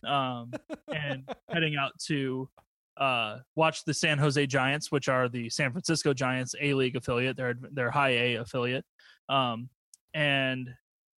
[0.06, 0.52] um,
[0.94, 2.50] and heading out to
[2.98, 7.38] uh, watch the San Jose Giants, which are the San Francisco Giants A League affiliate.
[7.38, 8.86] They're they're High A affiliate,
[9.30, 9.70] um,
[10.14, 10.70] and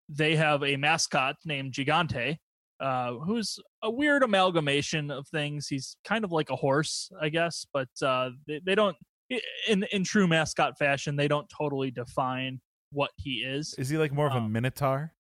[0.10, 2.38] they have a mascot named Gigante,
[2.80, 5.68] uh, who's a weird amalgamation of things.
[5.68, 8.96] He's kind of like a horse, I guess, but uh, they, they don't.
[9.68, 12.60] In in true mascot fashion, they don't totally define
[12.92, 13.76] what he is.
[13.78, 15.14] Is he like more of a um, minotaur?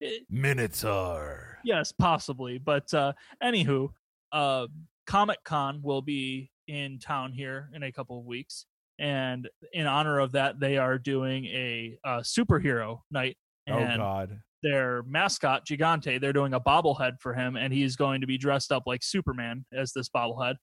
[0.00, 1.58] It- Minotaur.
[1.64, 2.58] yes, possibly.
[2.58, 3.90] But uh, anywho,
[4.32, 4.66] uh,
[5.06, 8.66] Comic Con will be in town here in a couple of weeks,
[8.98, 13.36] and in honor of that, they are doing a uh, superhero night.
[13.68, 14.40] Oh God.
[14.62, 18.72] their mascot Gigante, they're doing a bobblehead for him, and he's going to be dressed
[18.72, 20.54] up like Superman as this bobblehead.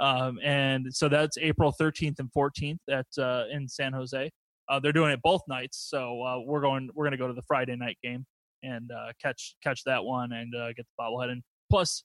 [0.00, 4.30] Um, and so that's April 13th and 14th at uh, in San Jose.
[4.68, 7.32] Uh, they're doing it both nights, so uh, we're going we're going to go to
[7.34, 8.26] the Friday night game
[8.62, 11.30] and uh, catch catch that one and uh, get the bobblehead.
[11.30, 12.04] And plus,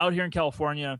[0.00, 0.98] out here in California,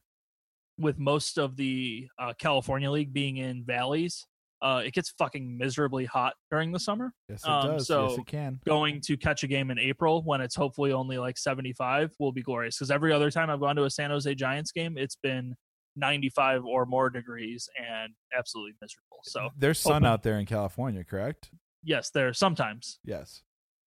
[0.79, 4.27] with most of the uh, California League being in valleys,
[4.63, 7.89] uh, it gets fucking miserably hot during the summer Yes, it um, does.
[7.91, 8.59] yes, it can.
[8.67, 12.43] going to catch a game in April when it's hopefully only like 75 will be
[12.43, 12.77] glorious.
[12.77, 15.55] Because every other time I've gone to a San Jose Giants game, it's been
[15.95, 19.19] 95 or more degrees and absolutely miserable.
[19.25, 21.51] So There's sun out there in California, correct?
[21.85, 23.43] yes, there sometimes Yes.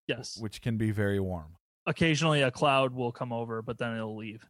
[0.08, 1.56] Yes, Which can be very warm.
[1.86, 4.46] occasionally a cloud will come over, but then it'll leave.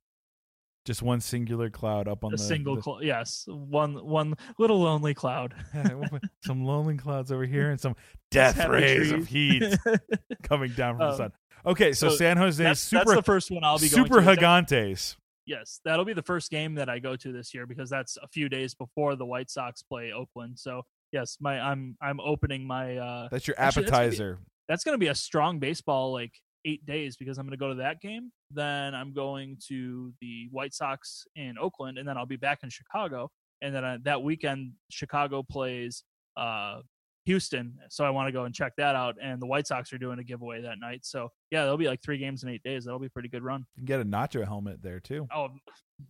[0.83, 4.79] Just one singular cloud up on A the single the- cloud, yes, one one little
[4.81, 5.53] lonely cloud.
[6.43, 7.95] some lonely clouds over here and some
[8.31, 9.63] death rays of heat
[10.43, 11.31] coming down from the Um, sun.
[11.67, 14.21] Okay, so, so San Jose that's, super that's the first one I'll be going super
[14.21, 14.35] to.
[14.35, 15.15] Gigantes.
[15.45, 18.27] Yes, that'll be the first game that I go to this year because that's a
[18.27, 20.57] few days before the White Sox play Oakland.
[20.57, 20.81] So
[21.11, 24.39] yes, my I'm I'm opening my uh That's your Actually, that's appetizer.
[24.71, 26.31] That's going to be a strong baseball like
[26.63, 28.31] eight days because I'm going to go to that game.
[28.51, 32.69] Then I'm going to the White Sox in Oakland, and then I'll be back in
[32.69, 33.29] Chicago.
[33.61, 36.03] And then uh, that weekend, Chicago plays
[36.37, 36.79] uh,
[37.25, 39.15] Houston, so I want to go and check that out.
[39.21, 42.01] And the White Sox are doing a giveaway that night, so yeah, there'll be like
[42.01, 42.85] three games in eight days.
[42.85, 43.65] That'll be a pretty good run.
[43.75, 45.27] You can get a nacho helmet there too.
[45.35, 45.49] Oh,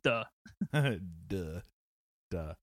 [0.03, 0.23] duh.
[0.71, 1.61] Duh.
[2.29, 2.53] Duh.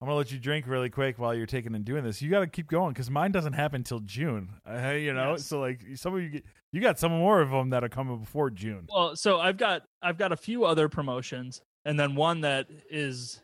[0.00, 2.22] I'm gonna let you drink really quick while you're taking and doing this.
[2.22, 4.48] You got to keep going because mine doesn't happen till June.
[4.66, 5.44] Uh, you know, Yes.
[5.44, 8.18] so like some of you, get, you got some more of them that are coming
[8.18, 8.86] before June.
[8.90, 13.42] Well, so I've got I've got a few other promotions, and then one that is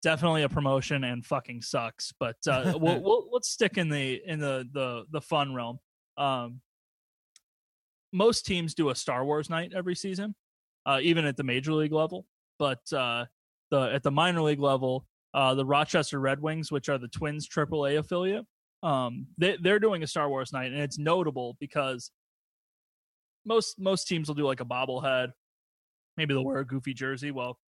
[0.00, 2.12] definitely a promotion and fucking sucks.
[2.20, 5.80] But uh, we'll, we'll let's stick in the in the the the fun realm.
[6.16, 6.60] Um,
[8.12, 10.36] most teams do a Star Wars night every season,
[10.86, 12.24] uh, even at the major league level.
[12.58, 13.24] But uh,
[13.72, 17.48] the at the minor league level, uh, the Rochester Red Wings, which are the Twins
[17.48, 18.44] AAA affiliate,
[18.82, 22.10] um, they they're doing a Star Wars night, and it's notable because
[23.44, 25.28] most most teams will do like a bobblehead.
[26.16, 27.30] Maybe they'll wear a goofy jersey.
[27.30, 27.58] Well,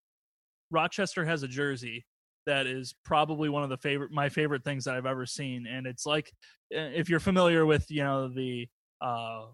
[0.71, 2.05] Rochester has a jersey
[2.47, 5.87] that is probably one of the favorite my favorite things that I've ever seen, and
[5.87, 6.33] it's like
[6.73, 8.69] eh, if you're familiar with you know the
[9.01, 9.47] uh,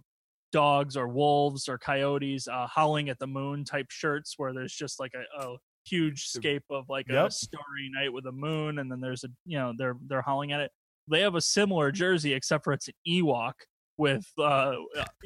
[0.53, 5.01] dogs or wolves or coyotes uh, howling at the moon type shirts where there's just
[5.01, 7.28] like a, a huge scape of like Yep.
[7.28, 10.53] a starry night with a moon, and then there's a you know they're they're howling
[10.53, 10.70] at it.
[11.09, 13.53] They have a similar jersey except for it's an Ewok
[13.99, 14.74] with uh,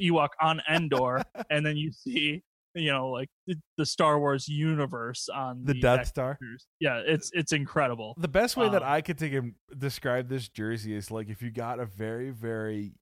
[0.01, 2.43] Ewok on Endor, and then you see
[2.73, 6.35] you know like the, the Star Wars universe on The the, Death Star.
[6.35, 6.67] pictures.
[6.79, 8.13] Yeah, it's it's incredible.
[8.17, 11.41] The best way that Um, I could take and describe this jersey is like if
[11.41, 12.93] you got a very, very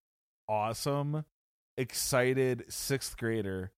[0.48, 1.24] awesome,
[1.78, 3.72] excited sixth grader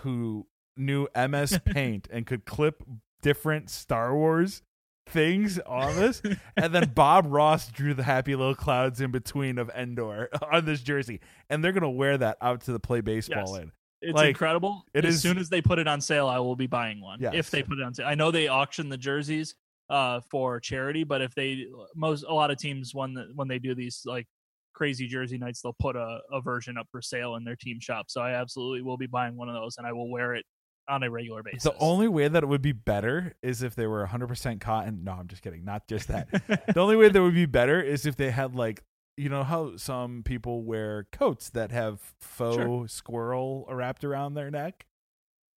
[0.00, 2.82] who knew MS Paint and could clip
[3.22, 4.62] different Star Wars
[5.08, 6.22] things on this,
[6.56, 10.80] and then Bob Ross drew the happy little clouds in between of Endor on this
[10.82, 11.20] jersey,
[11.50, 13.62] and they're gonna wear that out to the play baseball Yes.
[13.62, 13.72] in.
[14.04, 14.84] It's Like, incredible.
[14.94, 17.20] it as is- soon as they put it on sale, I will be buying one.
[17.20, 17.32] Yes.
[17.34, 19.54] If they put it on sale, I know they auction the jerseys
[19.90, 23.58] uh, for charity, but if they most a lot of teams when the, when they
[23.58, 24.26] do these like
[24.72, 28.06] crazy jersey nights, they'll put a, a version up for sale in their team shop.
[28.08, 30.44] So I absolutely will be buying one of those, and I will wear it
[30.88, 31.62] on a regular basis.
[31.62, 35.04] The only way that it would be better is if they were 100% cotton.
[35.04, 35.64] No, I'm just kidding.
[35.64, 36.30] Not just that.
[36.74, 38.82] the only way that would be better is if they had like
[39.16, 42.88] you know how some people wear coats that have faux Sure.
[42.88, 44.86] squirrel wrapped around their neck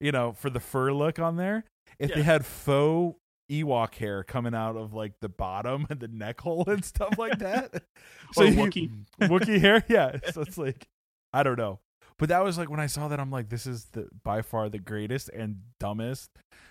[0.01, 1.63] you know for the fur look on there
[1.97, 3.17] if they had faux
[3.49, 7.39] ewok hair coming out of like the bottom and the neck hole and stuff like
[7.39, 7.71] that
[8.33, 8.91] so Wookiee.
[9.21, 10.87] Wookiee hair yeah so it's like
[11.31, 11.79] i don't know
[12.19, 14.69] but that was like when i saw that i'm like this is the by far
[14.69, 16.29] the greatest and dumbest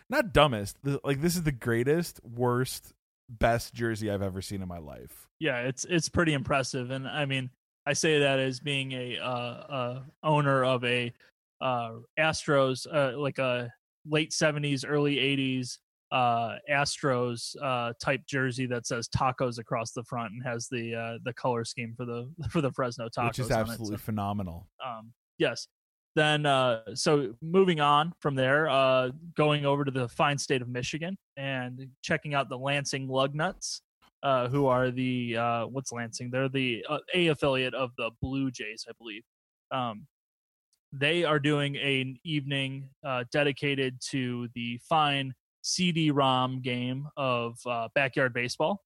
[0.09, 2.93] not dumbest like this is the greatest worst
[3.29, 5.27] best jersey i've ever seen in my life.
[5.41, 7.51] Yeah, it's it's pretty impressive, and I mean,
[7.87, 11.13] I say that as being a uh, uh, owner of a
[11.61, 13.71] uh, Astros, uh, like a
[14.07, 15.79] late '70s, early '80s
[16.13, 21.19] uh, Astros uh, type jersey that says tacos across the front and has the uh,
[21.25, 24.67] the color scheme for the for the Fresno tacos, which is absolutely So, phenomenal.
[24.85, 25.69] Um, yes.
[26.17, 30.69] Then, uh, so moving on from there, uh, going over to the fine state of
[30.69, 33.81] Michigan and checking out the Lansing Lugnuts,
[34.23, 36.31] uh, who are the uh, what's Lansing?
[36.31, 39.23] They're the uh, A affiliate of the Blue Jays, I believe.
[39.73, 40.07] Um,
[40.93, 48.33] they are doing an evening uh, dedicated to the fine CD-ROM game of uh, backyard
[48.33, 48.85] baseball,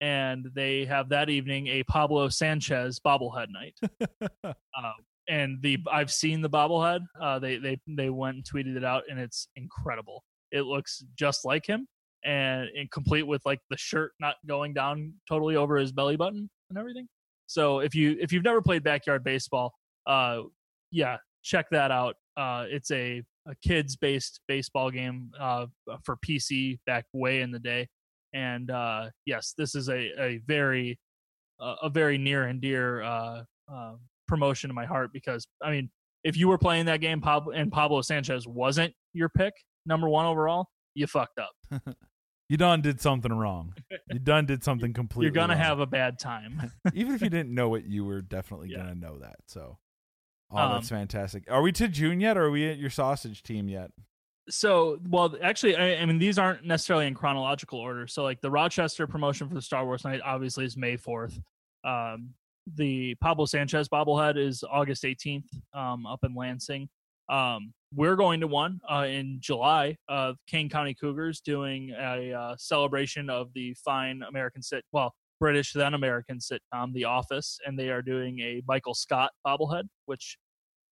[0.00, 3.74] and they have that evening a Pablo Sanchez bobblehead night
[4.44, 4.52] uh,
[5.28, 7.00] and the I've seen the bobblehead.
[7.20, 10.24] Uh, they they they went and tweeted it out, and it's incredible.
[10.52, 11.86] It looks just like him,
[12.24, 16.48] and, and complete with like the shirt not going down totally over his belly button
[16.70, 17.08] and everything.
[17.46, 19.72] So if you if you've never played backyard baseball,
[20.06, 20.42] uh,
[20.90, 22.16] yeah, check that out.
[22.36, 25.66] Uh, it's a a kids based baseball game uh,
[26.04, 27.88] for PC back way in the day,
[28.34, 30.98] and uh, yes, this is a a very
[31.60, 33.94] uh, a very near and dear uh, uh,
[34.28, 35.90] promotion to my heart because I mean,
[36.24, 39.54] if you were playing that game Pablo, and Pablo Sanchez wasn't your pick,
[39.84, 41.82] number one overall, you fucked up.
[42.48, 43.74] you done did something wrong
[44.08, 45.62] you done did something completely You're gonna wrong.
[45.64, 46.70] have a bad time.
[46.94, 48.78] even if you didn't know it you were definitely Yeah.
[48.78, 49.78] gonna know that so
[50.52, 53.42] oh that's Um, fantastic are we to june yet or are we at your sausage
[53.42, 53.90] team yet
[54.48, 58.06] so, well, actually, I, I mean, these aren't necessarily in chronological order.
[58.06, 61.36] So, like the Rochester promotion for the Star Wars night, obviously, is May fourth.
[61.82, 62.30] Um,
[62.74, 65.44] the Pablo Sanchez bobblehead is August 18th
[65.74, 66.88] um, up in Lansing.
[67.28, 69.96] Um, we're going to one uh, in July.
[70.08, 75.72] of Kane County Cougars doing a uh, celebration of the fine American sit, well, British
[75.72, 80.38] then American sitcom, The Office, and they are doing a Michael Scott bobblehead, which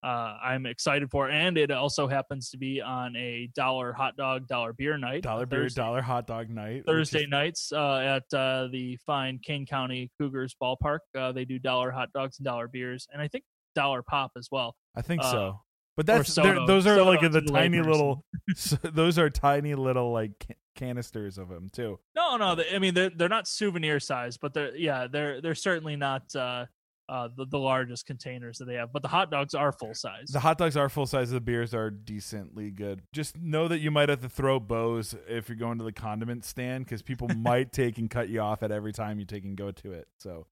[0.05, 1.31] uh, I'm excited for.
[1.31, 5.23] And it also happens to be on a dollar hot dog, dollar beer night.
[5.23, 9.39] dollar beer Thursday- dollar hot dog night Thursday is- nights uh, at uh, the fine
[9.43, 10.99] Kane County Cougars ballpark.
[11.19, 13.45] Uh, they do dollar hot dogs and dollar beers, and I think
[13.75, 14.77] dollar pop as well.
[14.95, 15.61] i think uh, so
[15.97, 18.25] but that's those are soda like the tiny little
[18.55, 22.79] so those are tiny little like ca- canisters of them too No, no, they, I
[22.79, 26.23] mean they're they're not souvenir size, but they're yeah they're they're certainly not
[27.09, 28.93] uh, the the largest containers that they have.
[28.93, 30.29] But the hot dogs are full size.
[30.31, 33.91] the hot dogs are full size the beers are decently good just know that you
[33.91, 37.73] might have to throw bows if you're going to the condiment stand because people might
[37.73, 40.47] take and cut you off at every time you take and go to it so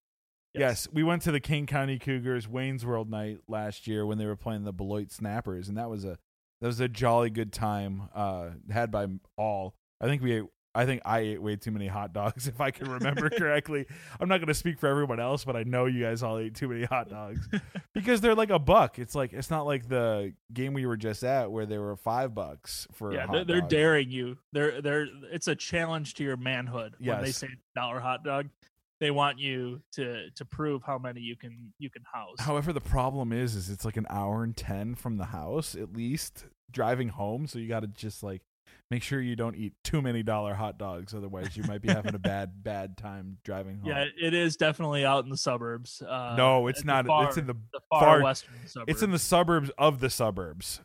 [0.54, 0.86] Yes.
[0.92, 4.36] we went to the Kane County Cougars Wayne's World night last year when they were
[4.36, 6.18] playing the Beloit Snappers, and that was a
[6.60, 9.06] that was a jolly good time uh, had by
[9.38, 9.74] all.
[9.98, 10.44] I think we ate
[10.74, 13.86] I think I ate way too many hot dogs, if I can remember correctly.
[14.18, 16.54] I'm not going to speak for everyone else, but I know you guys all ate
[16.54, 17.48] too many hot dogs
[17.92, 18.98] because they're like a buck.
[18.98, 22.34] It's like it's not like the game we were just at where they were five
[22.34, 23.12] bucks for.
[23.12, 24.38] yeah, a hot they're, they're daring you.
[24.52, 28.48] They're they're it's a challenge to your manhood when they say dollar hot dog.
[29.00, 32.36] They want you to to prove how many you can you can house.
[32.38, 35.92] However, the problem is, is it's like an hour and ten from the house at
[35.92, 37.46] least driving home.
[37.46, 38.42] So you got to just like
[38.92, 42.14] make sure you don't eat too many dollar hot dogs, otherwise you might be having
[42.14, 43.86] a bad bad time driving home.
[43.88, 46.02] yeah, it is definitely out in the suburbs.
[46.02, 47.06] Uh, no, it's not.
[47.06, 48.90] Far, it's in the the far, far- western suburbs.
[48.92, 50.80] it's in the suburbs of the suburbs.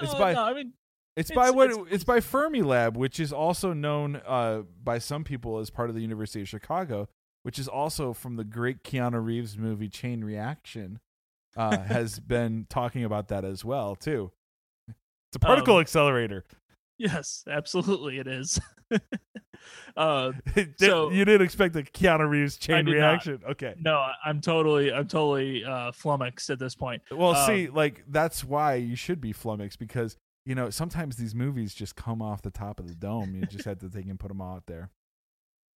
[0.00, 0.72] it's Oh, by- no, I mean,
[1.16, 5.22] It's, It's- by what it's- it's, by Fermilab, which is also known uh, by some
[5.24, 7.08] people as part of the University of Chicago,
[7.42, 11.00] which is also from the great Keanu Reeves movie Chain Reaction,
[11.56, 14.30] uh, has been talking about that as well too.
[14.88, 16.44] It's a particle Um, accelerator.
[17.00, 18.60] Yes, absolutely, it is.
[19.96, 20.32] uh,
[20.78, 23.08] so- you didn't expect a Keanu Reeves chain did not.
[23.08, 23.74] reaction, okay?
[23.80, 27.02] no, I'm totally, I'm totally uh, flummoxed at this point.
[27.10, 31.34] Well, Um, see, like that's why you should be flummoxed because you know sometimes these
[31.34, 33.34] movies just come off the top of the dome.
[33.34, 34.90] You just have to take and put them out there.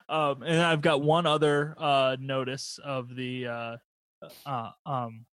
[0.09, 3.77] Um, and I've got one other uh, notice of the uh,
[4.45, 5.25] uh, um,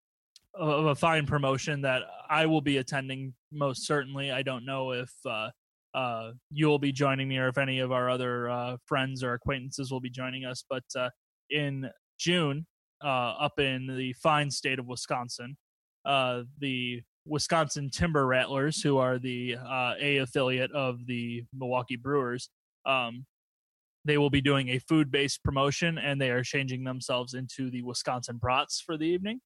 [0.54, 4.32] of a fine promotion that I will be attending most certainly.
[4.32, 5.50] I don't know if uh,
[5.94, 9.92] uh, you'll be joining me or if any of our other uh, friends or acquaintances
[9.92, 10.64] will be joining us.
[10.70, 11.10] But uh,
[11.50, 11.90] in
[12.20, 12.66] June,
[13.04, 15.58] uh, up in the fine state of Wisconsin,
[16.06, 22.50] uh, the Wisconsin Timber Rattlers, who are the uh, A affiliate of the Milwaukee Brewers,
[22.86, 23.26] um,
[24.06, 27.84] they will be doing a food based promotion and they are changing themselves into the
[27.84, 29.40] Wisconsin Brats for the evening.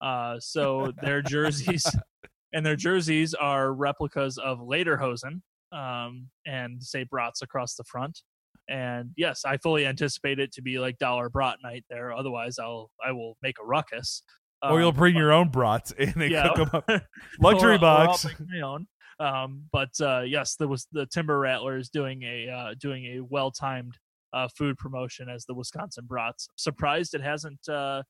[0.00, 1.86] Uh, so their jerseys
[2.52, 5.42] and their jerseys are replicas of Lederhosen
[5.72, 8.20] um, and say Brats across the front.
[8.68, 12.12] And yes, I fully anticipate it to be like dollar brat night there.
[12.12, 14.22] Otherwise, I'll I will make a ruckus.
[14.62, 16.52] or you'll Um, bring your own brats in and yeah.
[16.54, 17.02] cook them up.
[17.40, 18.24] Luxury or- or box.
[18.24, 18.86] Make my own.
[19.18, 23.50] Um, but uh, yes, there was the Timber Rattlers doing a uh, doing a well
[23.50, 23.94] timed
[24.32, 26.48] uh, food promotion as the Wisconsin Brats.
[26.56, 28.02] Surprised it hasn't uh,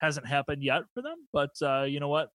[0.00, 2.28] hasn't happened yet for them, but uh, you know what?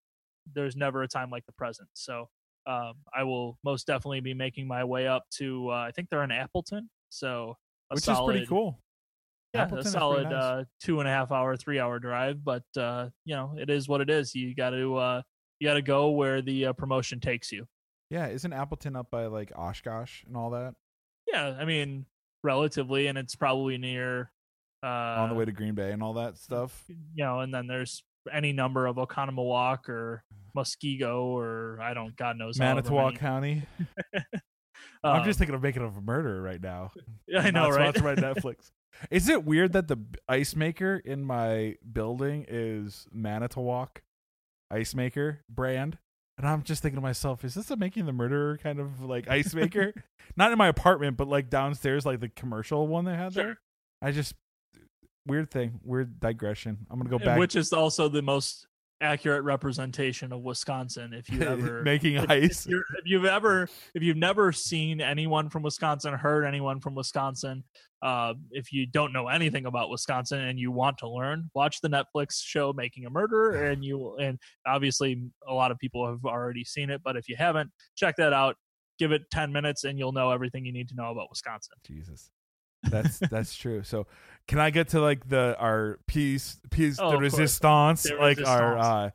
[0.54, 1.90] There's never a time like the present.
[1.94, 2.30] So
[2.68, 5.70] um, I will most definitely be making my way up to.
[5.70, 7.56] Uh, I think they're in Appleton, so
[7.90, 8.80] which solid, is pretty cool.
[9.54, 10.34] yeah, Appleton a solid nice.
[10.34, 12.44] uh, two and a half hour, three hour drive.
[12.44, 14.36] But uh, you know, it is what it is.
[14.36, 15.22] You got to uh,
[15.60, 17.66] you got to go where the uh, promotion takes you.
[18.10, 20.74] Yeah, isn't Appleton up by like Oshkosh and all that
[21.28, 22.06] Yeah, I mean,
[22.44, 24.32] relatively, and it's probably near
[24.84, 26.86] uh, on the way to Green Bay and all that stuff?
[26.88, 30.24] you know, and then there's any number of Oconomowoc or
[30.56, 33.16] Muskego or I don't, God knows, Manitowoc.
[33.16, 33.64] County.
[35.04, 36.92] I'm Um, just thinking of making of a murder right now.
[37.38, 37.96] I know, right?
[37.96, 38.72] sponsored by Netflix.
[39.12, 39.98] Is it weird that the
[40.28, 44.02] ice maker in my building is Manitowoc
[44.72, 45.98] ice maker brand?
[46.38, 49.30] And I'm just thinking to myself, is this a making the murderer kind of like
[49.30, 49.94] ice maker?
[50.38, 53.44] Not in my apartment, but like downstairs, like the commercial one they had Sure.
[53.44, 53.58] there.
[54.02, 54.34] I just
[55.30, 56.78] weird thing, weird digression.
[56.90, 58.68] I'm gonna go back Which is also the most
[59.02, 61.14] accurate representation of Wisconsin.
[61.14, 62.66] If you ever making if, ice.
[62.66, 67.64] If, if you've ever if you've never seen anyone from wisconsin heard anyone from wisconsin
[68.02, 71.90] uh, if you don't know anything about wisconsin and you want to learn watch the
[71.90, 76.64] netflix show making a murderer and you and obviously a lot of people have already
[76.64, 78.56] seen it but if you haven't check that out
[78.98, 82.32] give it 10 minutes and you'll know everything you need to know about wisconsin Jesus.
[82.84, 83.84] That's that's true.
[83.84, 84.08] So
[84.48, 87.20] can I get to like the our piece piece Oh, course.
[87.22, 89.10] resistance De like our uh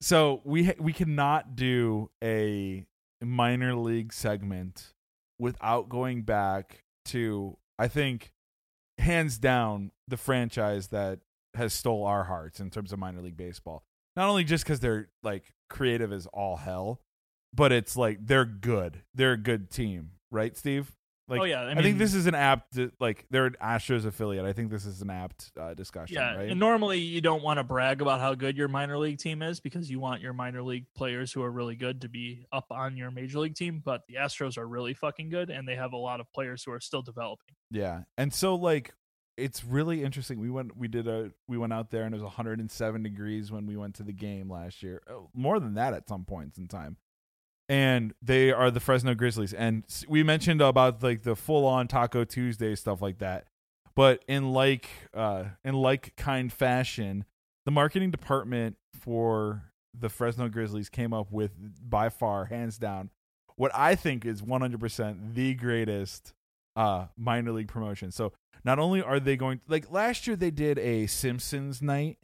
[0.00, 2.84] so we ha- we cannot do a
[3.22, 4.92] minor league segment
[5.38, 8.32] without going back to I think
[8.98, 11.20] hands down the franchise that
[11.54, 13.82] has stole our hearts in terms of minor league baseball.
[14.16, 17.00] Not only just cuz they're like creative as all hell,
[17.52, 19.02] but it's like they're good.
[19.14, 20.92] They're a good team, right, Steve?
[21.26, 24.44] Like, oh yeah i, I, think this is an apt, like they're an Astros affiliate.
[24.44, 26.50] I think this is an apt uh, discussion, yeah right?
[26.50, 29.58] and normally you don't want to brag about how good your minor league team is
[29.58, 32.96] because you want your minor league players who are really good to be up on
[32.96, 35.96] your major league team but the astros are really fucking good and they have a
[35.96, 38.92] lot of players who are still developing yeah, and so like
[39.36, 40.38] it's really interesting.
[40.38, 43.66] We went, we did a, we went out there and it was 107 degrees when
[43.66, 45.02] we went to the game last year.
[45.10, 46.96] Oh, More than that at some points in time.
[47.68, 52.24] And they are the Fresno Grizzlies, and we mentioned about like the full on Taco
[52.24, 53.46] Tuesday stuff like that.
[53.96, 57.24] But in like, uh, in like kind fashion,
[57.64, 59.62] the marketing department for
[59.98, 61.52] the Fresno Grizzlies came up with
[61.88, 63.08] by far, hands down,
[63.56, 66.34] what I think is 100% the greatest
[66.76, 68.10] uh minor league promotion.
[68.10, 68.32] So
[68.64, 72.18] not only are they going like last year they did a Simpsons night,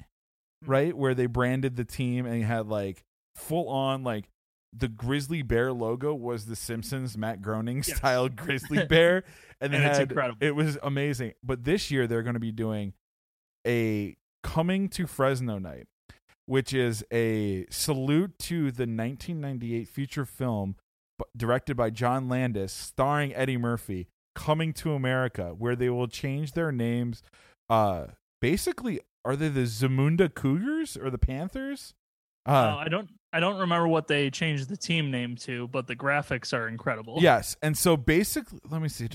[0.64, 0.70] Hmm.
[0.70, 3.04] right, where they branded the team and had like
[3.36, 4.28] full on like
[4.72, 7.96] the grizzly bear logo was the Simpsons Matt Groening Yes.
[7.96, 9.24] style grizzly bear,
[9.60, 10.38] and, And it's had incredible.
[10.40, 11.32] it was amazing.
[11.42, 12.94] But this year they're going to be doing
[13.66, 15.86] a coming to Fresno night,
[16.46, 20.76] which is a salute to the 1998 feature film
[21.36, 26.70] directed by John Landis, starring Eddie Murphy, Coming to America, where they will change their
[26.72, 27.22] names.
[27.68, 28.06] Uh,
[28.40, 31.92] basically, are they the Zamunda Cougars or the Panthers?
[32.46, 35.86] Uh, Uh, I don't I don't remember what they changed the team name to, but
[35.86, 37.18] the graphics are incredible.
[37.20, 39.08] Yes, and so basically, let me see.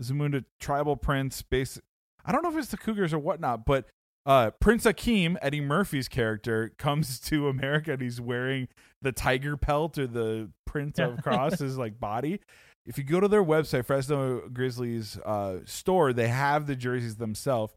[0.00, 1.42] Zamunda Tribal Prince.
[1.42, 1.82] Basic.
[2.24, 3.86] I don't know if it's the Cougars or whatnot, but
[4.24, 8.68] uh, Prince Akeem, Eddie Murphy's character, comes to America and he's wearing
[9.02, 12.40] the tiger pelt or the print of across his like body.
[12.84, 17.74] If you go to their website, Fresno Grizzlies uh, store, they have the jerseys themselves.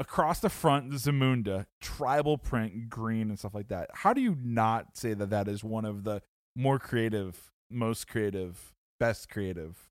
[0.00, 3.90] Across the front, Zamunda tribal print, green and stuff like that.
[3.92, 6.22] How do you not say that that is one of the
[6.56, 9.88] more creative, most creative, best creative?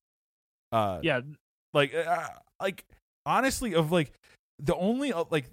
[0.71, 1.21] Uh, Yeah,
[1.73, 2.27] like uh,
[2.59, 2.85] like
[3.25, 4.11] honestly of like
[4.57, 5.45] the only uh, like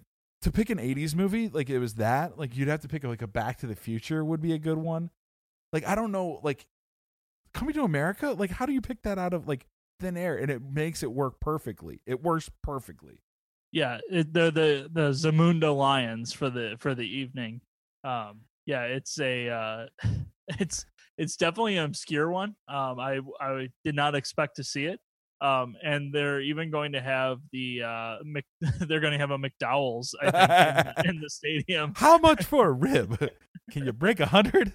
[0.42, 3.22] to pick an 80s movie like it was that like you'd have to pick like
[3.22, 5.10] a back to the future would be a good one
[5.72, 6.66] like i don't know like
[7.52, 9.66] coming to america like how do you pick that out of like
[10.00, 13.20] thin air and it makes it work perfectly it works perfectly
[13.72, 13.98] yeah.
[14.10, 17.60] It, they're the the Zamunda Lions for the for the evening.
[18.04, 19.86] Um, yeah, it's a uh,
[20.60, 20.86] it's
[21.18, 22.54] it's definitely an obscure one.
[22.68, 25.00] Um, I I did not expect to see it.
[25.42, 28.46] Um, and they're even going to have the uh, Mc,
[28.88, 31.92] they're going to have a McDowell's I think in, in the stadium.
[31.94, 33.18] how much for a rib
[33.70, 34.72] can you break a hundred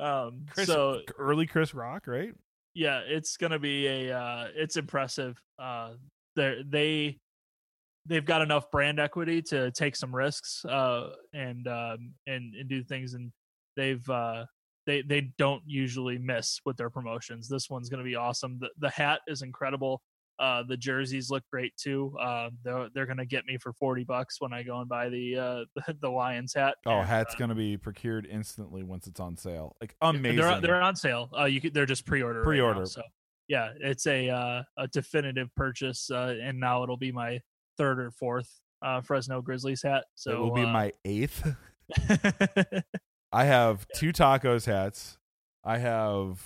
[0.00, 2.34] Um, Chris, so early chris rock right
[2.76, 5.40] yeah, it's gonna be a uh, it's impressive.
[5.58, 5.92] Uh,
[6.36, 7.18] they they
[8.08, 12.82] they've got enough brand equity to take some risks uh, and um, and and do
[12.82, 13.32] things, and
[13.76, 14.44] they've uh,
[14.86, 17.48] they they don't usually miss with their promotions.
[17.48, 18.58] This one's gonna be awesome.
[18.60, 20.02] The the hat is incredible.
[20.38, 22.14] Uh, the jerseys look great too.
[22.20, 25.36] Uh, they're they're gonna get me for forty bucks when I go and buy the
[25.36, 26.76] uh, the, the Lions hat.
[26.86, 30.60] oh And, hat's uh, gonna be procured instantly once it's on sale like amazing They're
[30.60, 31.30] they're on sale.
[31.38, 32.40] Uh, you could, they're just pre-order.
[32.40, 32.86] right now, Pre-order.
[32.86, 33.02] so
[33.48, 37.40] yeah, it's a uh, a definitive purchase, uh, and now it'll be my
[37.76, 40.04] third or fourth uh, Fresno Grizzlies hat.
[40.14, 41.46] So it will be uh, my eighth
[43.32, 45.18] I have two tacos hats.
[45.64, 46.40] I have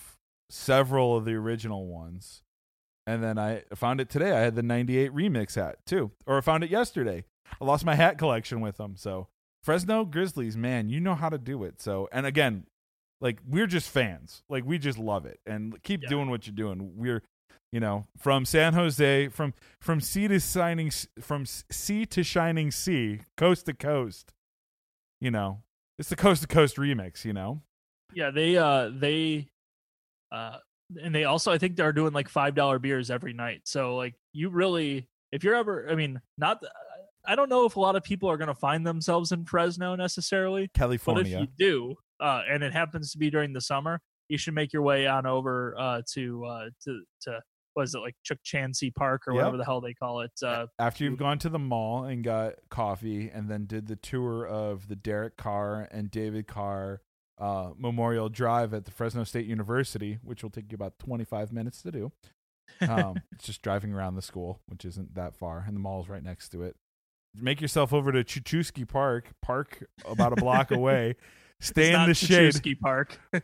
[0.48, 2.42] several of the original ones.
[3.06, 4.32] And then I found it today.
[4.32, 6.12] I had the 98 remix hat too.
[6.26, 7.24] Or I found it yesterday.
[7.60, 8.96] I lost my hat collection with them.
[8.96, 9.28] So
[9.62, 11.80] Fresno Grizzlies, man, you know how to do it.
[11.80, 12.66] So, and again,
[13.20, 14.42] like we're just fans.
[14.48, 16.08] Like we just love it and keep Yeah.
[16.08, 16.92] doing what you're doing.
[16.96, 17.22] We're,
[17.72, 20.90] you know, from San Jose, from from sea to shining,
[21.20, 24.32] from sea to shining sea, coast to coast.
[25.20, 25.62] You know,
[25.98, 27.24] it's the coast to coast remix.
[27.24, 27.62] You know,
[28.12, 29.48] yeah, they uh they
[30.32, 30.56] uh
[31.00, 33.62] and they also I think they're doing like five dollar beers every night.
[33.64, 36.62] So like you really if you're ever I mean not
[37.24, 39.94] I don't know if a lot of people are going to find themselves in Fresno
[39.94, 40.70] necessarily.
[41.14, 44.54] But if you do, uh, and it happens to be during the summer, you should
[44.54, 47.40] make your way on over uh, to uh, to to
[47.76, 49.38] was it like Chukchansi Park or Yep.
[49.38, 50.32] whatever the hell they call it.
[50.42, 54.46] Uh, After you've gone to the mall and got coffee, and then did the tour
[54.46, 57.00] of the Derek Carr and David Carr
[57.38, 61.80] uh, Memorial Drive at the Fresno State University, which will take you about 25 minutes
[61.82, 62.12] to do.
[62.82, 66.22] Um, it's just driving around the school, which isn't that far, and the mall's right
[66.22, 66.76] next to it.
[67.34, 71.14] Make yourself over to Chuchuski Park, park about a block away.
[71.60, 72.52] Stay it's in the shade.
[72.54, 73.18] Chachusky Park.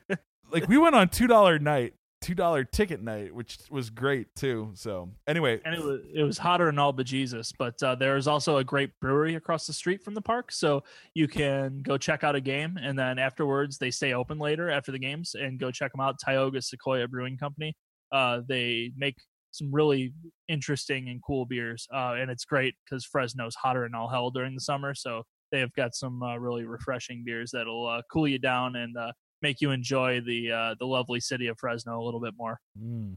[0.52, 1.94] Like we went on two dollar night,
[2.26, 4.72] two dollar ticket night, which was great too.
[4.74, 7.52] So anyway, and it was it was hotter than all bejesus.
[7.56, 10.82] But uh, there is also a great brewery across the street from the park, so
[11.14, 14.90] you can go check out a game, and then afterwards they stay open later after
[14.90, 16.16] the games, and go check them out.
[16.18, 17.76] Tioga Sequoia Brewing Company.
[18.10, 19.14] Uh, they make
[19.52, 20.12] some really
[20.48, 24.54] interesting and cool beers, uh, and it's great because Fresno's hotter than all hell during
[24.54, 25.22] the summer, so
[25.52, 29.12] they have got some uh, really refreshing beers that'll uh, cool you down and uh,
[29.42, 32.58] make you enjoy the uh, the lovely city of Fresno a little bit more.
[32.80, 33.16] mm,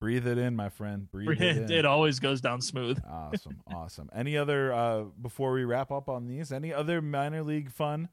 [0.00, 1.10] breathe it in, my friend.
[1.10, 1.72] Breathe it in.
[1.72, 2.98] it always goes down smooth.
[3.08, 4.08] awesome, awesome.
[4.14, 6.52] Any other uh before we wrap up on these?
[6.52, 8.08] Any other minor league fun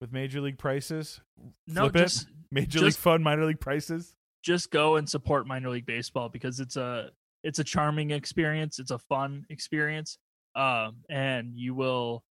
[0.00, 1.20] with major league prices?
[1.66, 1.98] No, Flip it.
[2.04, 4.14] just Major league just- fun, minor league prices.
[4.42, 7.10] just go and support minor league baseball because it's a
[7.44, 8.78] it's a charming experience.
[8.78, 10.18] It's a fun experience,
[10.56, 12.24] um, and you will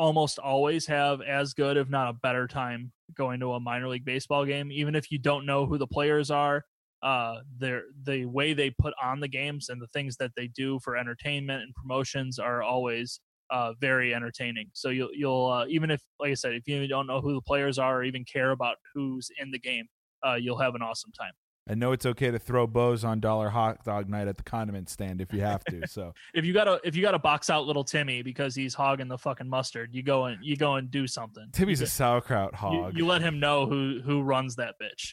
[0.00, 4.04] almost always have as good, if not a better time, going to a minor league
[4.06, 4.72] baseball game.
[4.72, 6.64] Even if you don't know who the players are,
[7.02, 10.80] uh, their the way they put on the games and the things that they do
[10.82, 13.20] for entertainment and promotions are always
[13.50, 14.70] uh, very entertaining.
[14.72, 17.42] So you'll you'll uh, even if like I said, if you don't know who the
[17.42, 19.84] players are or even care about who's in the game,
[20.26, 21.32] uh, you'll have an awesome time.
[21.70, 24.90] I know it's okay to throw bows on Dollar Hot Dog Night at the condiment
[24.90, 25.80] stand if you have to.
[25.90, 29.18] So if you gotta if you gotta box out little Timmy because he's hogging the
[29.18, 31.46] fucking mustard, you go and you go and do something.
[31.52, 32.96] Timmy's you, a sauerkraut hog.
[32.96, 35.12] you let him know who who runs that bitch.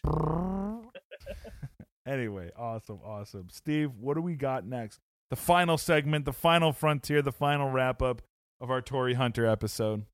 [2.07, 3.47] anyway, awesome, awesome.
[3.51, 4.99] Steve, what do we got next?
[5.29, 8.21] The final segment, the final frontier, the final wrap up
[8.59, 10.05] of our Torii Hunter episode.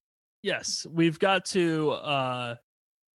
[0.44, 2.56] Yes, we've got to uh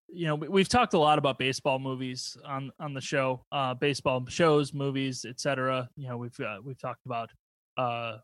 [0.07, 3.73] you know, we- we've talked a lot about baseball movies on on the show, uh
[3.73, 5.89] baseball shows, movies, etc.
[5.95, 7.29] You know, we've uh, we've talked about
[7.77, 8.17] uh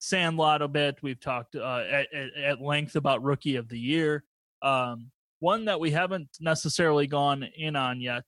[0.00, 0.96] Sandlot a bit.
[1.00, 4.24] We've talked uh, at, at, at length about Rookie of the Year.
[4.60, 8.24] Um, one that we haven't necessarily gone in on yet,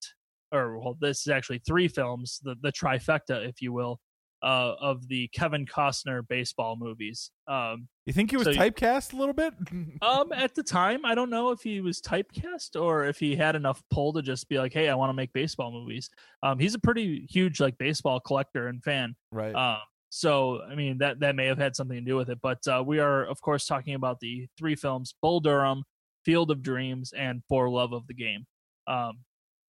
[0.53, 3.99] or well, this is actually three films, the the trifecta, if you will,
[4.45, 7.31] uh, of the Kevin Costner baseball movies.
[7.49, 9.55] Um, You think he was So you- typecast a little bit?
[10.03, 13.57] um, at the time, I don't know if he was typecast or if he had
[13.57, 16.11] enough pull to just be like, "Hey, I want to make baseball movies."
[16.43, 19.17] Um, he's a pretty huge like baseball collector and fan.
[19.33, 19.55] right.
[19.55, 19.79] Um,
[20.11, 22.39] so I mean that that may have had something to do with it.
[22.43, 25.83] But uh, we are, of course, talking about the three films: Bull Durham,
[26.25, 28.45] Field of Dreams, and For Love of the Game.
[28.87, 29.25] Um,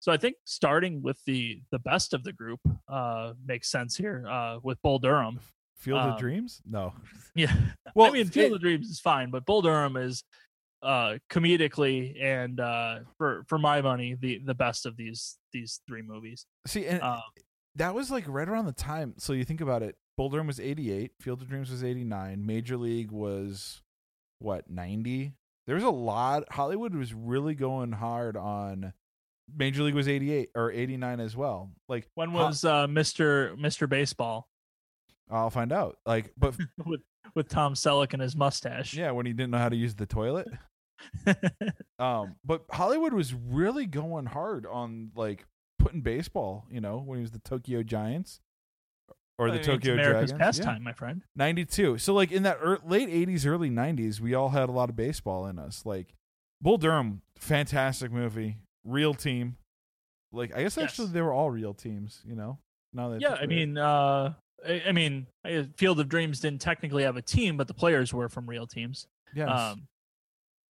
[0.05, 4.23] so I think starting with the the best of the group uh, makes sense here
[4.29, 5.39] uh, with Bull Durham.
[5.77, 6.61] Field of um, Dreams?
[6.63, 6.93] No.
[7.33, 7.51] Yeah,
[7.95, 10.23] Well, I mean, Field it- of Dreams is fine, but Bull Durham is
[10.83, 16.03] uh comedically and uh for for my money the the best of these these three
[16.03, 17.21] movies see, and um
[17.73, 19.15] that was like right around the time.
[19.17, 19.95] So you think about it.
[20.17, 21.13] Bull Durham was 88.
[21.19, 22.45] Field of Dreams was 89.
[22.45, 23.81] Major League was
[24.37, 25.33] what 90.
[25.65, 26.43] There was a lot.
[26.51, 28.93] Hollywood was really going hard on.
[29.53, 31.71] Major League was 88 or 89 as well.
[31.87, 34.47] Like when was uh mr mr baseball
[35.29, 35.97] I'll find out.
[36.05, 37.01] Like, but with
[37.33, 40.05] with tom selleck and his mustache yeah, when he didn't know how to use the
[40.05, 40.47] toilet.
[41.99, 45.45] Um, but Hollywood was really going hard on like
[45.79, 46.65] putting baseball.
[46.69, 48.41] You know, when he was the Tokyo Giants
[49.37, 50.57] or I the mean, it's Tokyo america's Dragons.
[50.59, 50.65] Yeah.
[50.65, 51.97] pastime my friend 92.
[51.99, 54.95] So like in that ear late 80s, early 90s, we all had a lot of
[54.95, 55.85] baseball in us.
[55.85, 56.15] Like
[56.61, 59.57] Bull Durham, fantastic movie, real team.
[60.31, 60.91] Like I guess Yes.
[60.91, 62.21] actually they were all real teams.
[62.25, 62.59] You know,
[62.93, 64.33] now that yeah i mean uh
[64.65, 68.13] I, I mean I- field of dreams didn't technically have a team but the players
[68.13, 69.49] were from real teams yes.
[69.49, 69.87] Um,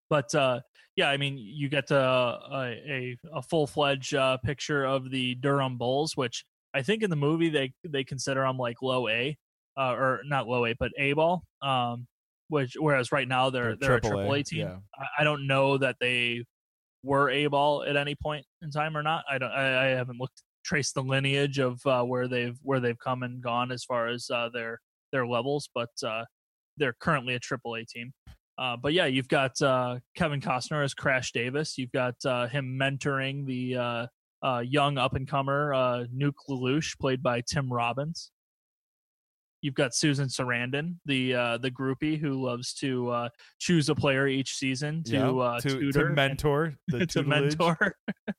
[0.10, 0.60] but uh,
[0.96, 5.78] yeah, I mean, you get uh, a a, full fledged uh, picture of the Durham
[5.78, 9.36] Bulls, which I think in the movie they they consider them like low A,
[9.78, 11.44] uh, or not low A, but A ball.
[11.62, 12.06] Um,
[12.50, 14.60] which whereas right now they're they're, a triple A team.
[14.68, 14.78] Yeah.
[14.96, 16.44] I, I don't know that they
[17.06, 19.24] were A ball at any point in time or not.
[19.30, 19.52] I don't.
[19.52, 23.42] I, I haven't looked traced the lineage of uh, where they've where they've come and
[23.42, 24.80] gone as far as uh, their
[25.12, 26.26] their levels, but uh,
[26.78, 28.14] they're currently a triple A team.
[28.58, 31.78] Uh, but yeah, you've got uh, Kevin Costner as Crash Davis.
[31.78, 34.08] You've got uh, him mentoring the uh,
[34.46, 38.32] uh, young up and comer uh, Nuke LaLoosh, played by Tim Robbins.
[39.66, 44.28] You've got Susan Sarandon, the uh, the groupie who loves to uh, choose a player
[44.28, 47.96] each season to Yeah, uh, to, tutor, to mentor, the to mentor.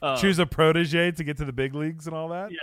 [0.00, 2.50] Uh, choose a protege to get to the big leagues and all that.
[2.52, 2.58] Yeah.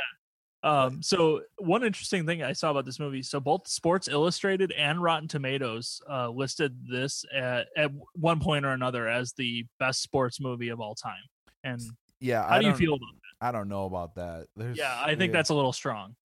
[0.86, 5.02] Um, so one interesting thing I saw about this movie, so both Sports Illustrated and
[5.02, 10.40] Rotten Tomatoes uh, listed this at, at one point or another as the best sports
[10.40, 11.24] movie of all time.
[11.64, 11.82] And
[12.20, 13.48] Yeah, how I do you feel about that?
[13.48, 14.48] I don't know about that.
[14.56, 16.16] There's, Yeah, I think that's a little strong.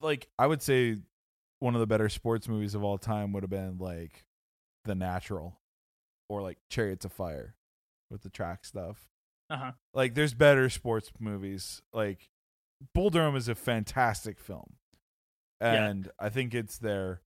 [0.00, 0.98] like I would say
[1.62, 4.24] one of the better sports movies of all time would have been like
[4.84, 5.60] The Natural
[6.28, 7.54] or like Chariots of Fire
[8.10, 9.08] with the track stuff.
[9.48, 9.72] Uh-huh.
[9.94, 11.80] Like there's better sports movies.
[11.92, 12.28] Like
[12.94, 14.74] Bull Durham is a fantastic film.
[15.60, 15.84] Yeah.
[15.84, 17.20] And I think it's there,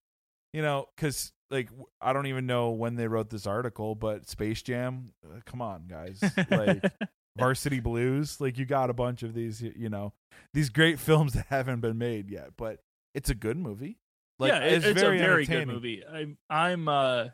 [0.53, 1.71] you know, cuz like
[2.03, 5.87] I don't even know when they wrote this article, but Space Jam, uh, come on
[5.87, 6.23] guys.
[6.51, 6.85] Like
[7.39, 8.39] Varsity Blues.
[8.39, 10.13] Like you got a bunch of these, you know,
[10.53, 12.81] these great films that haven't been made yet, but
[13.15, 13.99] it's a good movie.
[14.39, 16.03] Like yeah, it's, it's, very a very good movie.
[16.11, 17.27] I'm, I'm, uh,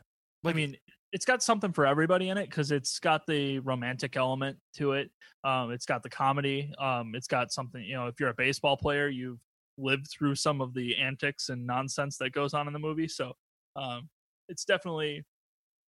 [0.45, 0.77] I mean,
[1.13, 5.11] it's got something for everybody in it because it's got the romantic element to it.
[5.45, 6.73] Um, it's got the comedy.
[6.79, 7.83] Um, it's got something.
[7.83, 9.41] You know, if you're a baseball player, you've
[9.79, 13.09] lived through some of the antics and nonsense that goes on in the movie.
[13.09, 13.33] So,
[13.77, 14.09] um,
[14.49, 15.25] it's definitely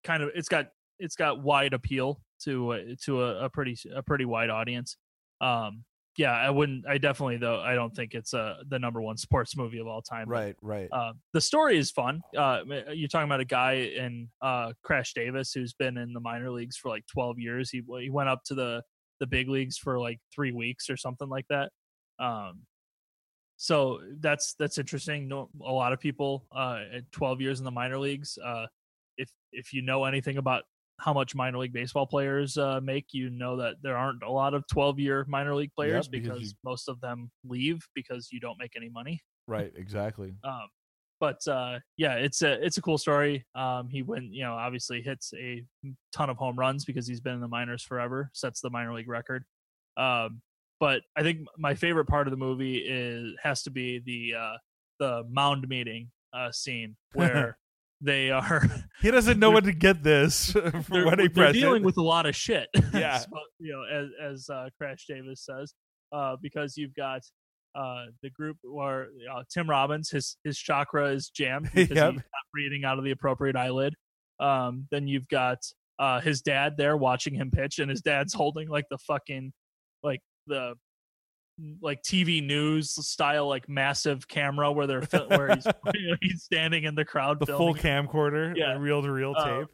[0.05, 4.03] kind of it's got it's got wide appeal to uh, to a, a pretty a
[4.03, 4.97] pretty wide audience.
[5.41, 5.85] Um,
[6.17, 6.87] yeah, I wouldn't.
[6.87, 7.61] I definitely though.
[7.61, 10.29] I don't think it's uh, the number one sports movie of all time.
[10.29, 10.89] but Right, right.
[10.93, 12.21] uh, the story is fun.
[12.37, 12.61] Uh,
[12.93, 16.77] you're talking about a guy in uh, Crash Davis who's been in the minor leagues
[16.77, 17.71] for like 12 years.
[17.71, 18.83] He he went up to the
[19.21, 21.71] the big leagues for like three weeks or something like that.
[22.19, 22.62] Um,
[23.57, 25.29] so that's that's interesting.
[25.29, 28.39] No, a lot of people uh, at 12 years in the minor leagues.
[28.45, 28.67] Uh,
[29.17, 30.65] if if you know anything about
[31.01, 34.55] how much minor league baseball players uh, make, you know that there aren't a lot
[34.55, 38.28] of 12 year minor league players Yep, because because, you- most of them leave because
[38.30, 39.20] you don't make any money.
[39.49, 40.34] Right, exactly.
[40.45, 40.68] Um,
[41.20, 43.47] but uh, yeah, it's a it's a cool story.
[43.55, 45.64] Um, he went, you know, obviously hits a
[46.12, 49.09] ton of home runs because he's been in the minors forever, sets the minor league
[49.09, 49.45] record.
[49.97, 50.42] Um,
[50.80, 54.57] but I think my favorite part of the movie is has to be the uh,
[54.99, 57.57] the mound meeting uh, scene where
[58.01, 58.62] they are
[59.03, 60.51] He doesn't know when to get this
[60.82, 62.68] for when he they're dealing with a lot of shit.
[62.92, 63.18] Yeah.
[63.18, 63.28] So,
[63.59, 65.74] you know, as as uh, Crash Davis says,
[66.12, 67.22] uh, because you've got
[67.74, 72.12] uh, the group where uh, Tim Robbins, his his chakra is jammed because Yep.
[72.12, 73.95] he's not breathing out of the appropriate eyelid.
[74.40, 75.59] Um, then you've got
[75.99, 79.53] uh, his dad there watching him pitch, and his dad's holding like the fucking
[80.03, 80.74] like the
[81.80, 85.66] like TV news style like massive camera where they're where he's
[86.20, 88.76] he's standing in the crowd the full camcorder, Yeah.
[88.78, 89.68] reel to reel Uh, tape.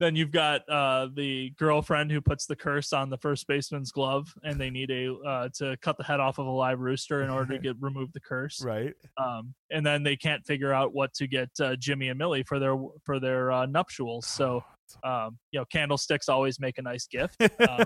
[0.00, 4.32] then you've got uh, the girlfriend who puts the curse on the first baseman's glove,
[4.42, 7.28] and they need a uh, to cut the head off of a live rooster in
[7.30, 8.62] order to get remove the curse.
[8.64, 8.94] Right.
[9.18, 12.58] Um, and then they can't figure out what to get uh, Jimmy and Millie for
[12.58, 14.26] their for their uh, nuptials.
[14.38, 14.64] So
[15.04, 17.36] um, you know, candlesticks always make a nice gift.
[17.60, 17.84] Uh,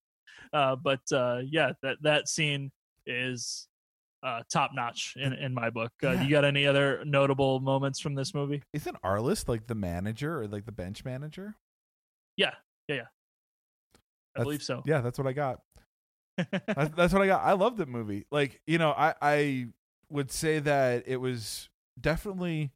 [0.54, 2.70] uh, but uh, yeah, that that scene
[3.08, 3.66] is
[4.22, 5.92] uh, top notch in in my book.
[6.02, 6.22] Uh, Yeah.
[6.22, 8.62] You got any other notable moments from this movie?
[8.72, 11.56] Isn't Arliss like the manager or like the bench manager?
[12.36, 12.52] Yeah,
[12.88, 13.02] yeah, yeah.
[13.02, 13.98] I
[14.34, 14.82] That's- believe so.
[14.86, 15.60] Yeah, that's what I got.
[16.36, 17.42] that's, that's what I got.
[17.44, 18.26] I love that movie.
[18.30, 19.66] Like, you know, I I
[20.10, 21.68] would say that it was
[22.00, 22.70] definitely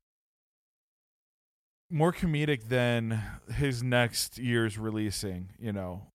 [1.91, 3.23] more comedic than
[3.55, 6.07] his next year's releasing, you know.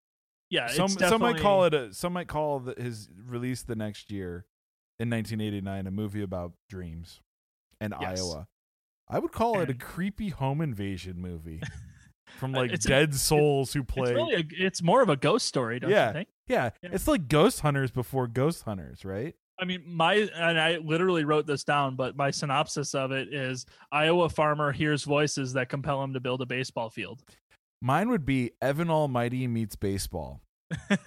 [0.50, 3.76] Yeah, some it's some might call it a some might call the, his release the
[3.76, 4.46] next year
[5.00, 7.22] in 1989 a movie about dreams
[7.80, 8.20] and Yes.
[8.22, 8.48] Iowa.
[9.10, 11.62] I would call it a creepy home invasion movie
[12.38, 14.14] from like it's a- dead souls who It's play.
[14.14, 16.08] really a, it's more of a ghost story, don't Yeah.
[16.08, 16.30] you think?
[16.48, 16.90] yeah, Yeah.
[16.94, 19.36] it's like Ghost Hunters before Ghost Hunters, right?
[19.60, 23.66] I mean, my and I literally wrote this down, but my synopsis of it is
[23.92, 27.24] Iowa farmer hears voices that compel him to build a baseball field.
[27.82, 30.42] Mine would be Evan Almighty meets baseball.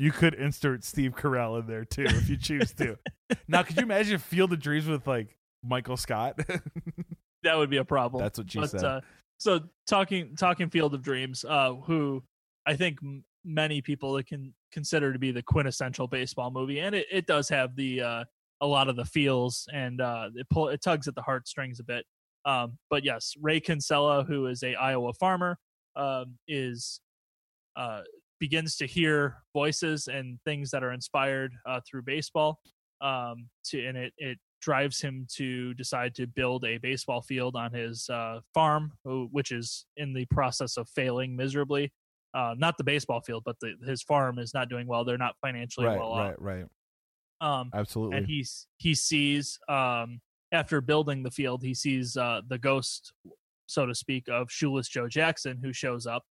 [0.00, 2.96] You could insert Steve Carell in there too if you choose to.
[3.48, 6.38] now, could you imagine Field of Dreams with like Michael Scott?
[7.42, 8.22] that would be a problem.
[8.22, 8.82] That's what she but said.
[8.82, 9.00] uh,
[9.38, 12.22] so talking talking Field of Dreams, uh, who
[12.64, 17.06] I think m- many people can consider to be the quintessential baseball movie, and it,
[17.10, 18.24] it does have the uh,
[18.62, 21.84] a lot of the feels and uh, it pull it tugs at the heartstrings a
[21.84, 22.06] bit.
[22.44, 25.58] Um, but yes, Ray Kinsella, who is a Iowa farmer,
[25.96, 27.00] um, is
[27.76, 28.02] uh,
[28.38, 32.58] begins to hear voices and things that are inspired uh, through baseball.
[33.00, 37.72] Um, to and it it drives him to decide to build a baseball field on
[37.72, 41.92] his uh, farm, which is in the process of failing miserably.
[42.32, 45.04] Uh, not the baseball field, but the, his farm is not doing well.
[45.04, 46.64] They're not financially right, well right, right.
[47.40, 47.60] off.
[47.62, 48.18] Um, Absolutely.
[48.18, 50.20] and he's he sees um,
[50.52, 53.12] after building the field, he sees uh, the ghost,
[53.66, 56.24] so to speak, of shoeless Joe Jackson, who shows up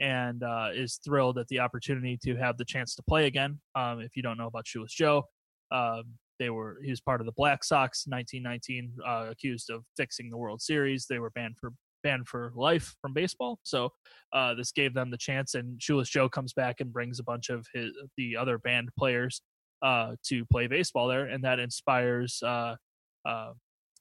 [0.00, 3.58] and uh, is thrilled at the opportunity to have the chance to play again.
[3.74, 5.24] Um, if you don't know about shoeless Joe,
[5.70, 6.04] um,
[6.38, 10.36] they were he was part of the Black Sox, 1919, uh, accused of fixing the
[10.36, 11.06] World Series.
[11.08, 11.72] They were banned for
[12.02, 13.58] banned for life from baseball.
[13.62, 13.90] So
[14.32, 17.48] uh, this gave them the chance, and shoeless Joe comes back and brings a bunch
[17.48, 19.40] of his the other band players
[19.82, 22.76] uh, to play baseball there, and that inspires uh,
[23.26, 23.52] uh,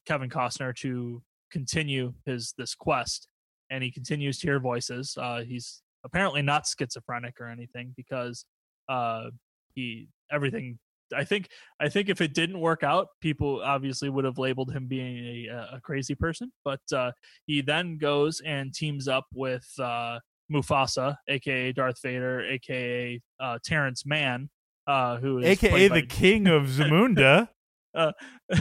[0.06, 3.28] Kevin Costner to continue his this quest,
[3.70, 5.18] and he continues to hear voices.
[5.20, 8.45] Uh, he's apparently not schizophrenic or anything because
[8.89, 9.26] uh,
[9.74, 10.80] he everything.
[11.16, 11.49] I think
[11.80, 15.76] I think if it didn't work out, people obviously would have labeled him being a,
[15.76, 16.51] a crazy person.
[16.64, 17.12] But uh,
[17.45, 20.20] he then goes and teams up with uh,
[20.51, 24.49] Mufasa, aka Darth Vader, aka uh, Terrence Mann,
[24.88, 27.49] uh, who is AKA the by- king of Zamunda.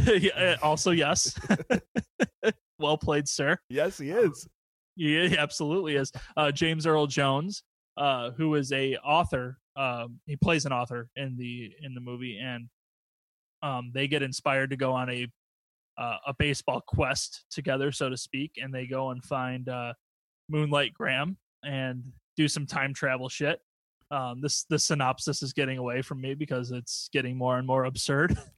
[0.06, 1.38] Yeah, also yes.
[2.78, 3.58] well played, sir.
[3.68, 4.48] yes, he is.
[4.96, 6.12] Yeah, he absolutely is.
[6.36, 7.62] Uh, James Earl Jones,
[7.96, 9.58] uh, who is a author.
[9.76, 12.68] Um, he plays an author in the in the movie, and
[13.62, 15.26] um, they get inspired to go on a
[15.98, 19.92] uh, a baseball quest together, so to speak, and they go and find uh,
[20.48, 22.02] Moonlight Graham and
[22.36, 23.60] do some time travel shit.
[24.14, 27.84] Um, this the synopsis is getting away from me because it's getting more and more
[27.84, 28.36] absurd.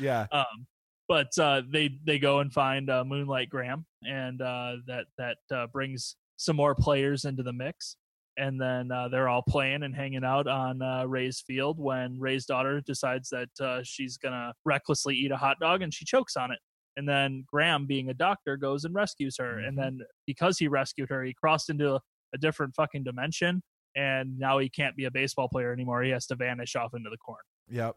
[0.00, 0.26] Yeah.
[0.32, 0.66] um,
[1.08, 5.66] but uh, they they go and find uh, Moonlight Graham, and uh, that that uh,
[5.68, 7.96] brings some more players into the mix.
[8.36, 12.46] and then uh, they're all playing and hanging out on uh, Ray's field when Ray's
[12.46, 16.50] daughter decides that uh, she's gonna recklessly eat a hot dog and she chokes on
[16.50, 16.58] it.
[16.96, 19.58] And then Graham, being a doctor, goes and rescues her.
[19.58, 19.80] And Mhm.
[19.82, 22.00] then because he rescued her, he crossed into a,
[22.34, 23.62] a different fucking dimension.
[23.96, 26.02] And now he can't be a baseball player anymore.
[26.02, 27.42] He has to vanish off into the corn.
[27.70, 27.96] Yep.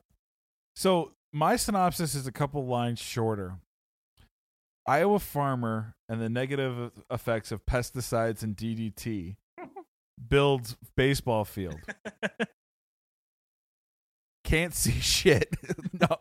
[0.75, 3.57] So my synopsis is a couple lines shorter.
[4.87, 9.35] Iowa farmer and the negative effects of pesticides and DDT
[10.29, 11.79] builds baseball field.
[14.43, 15.53] Can't see shit.
[15.93, 16.17] no.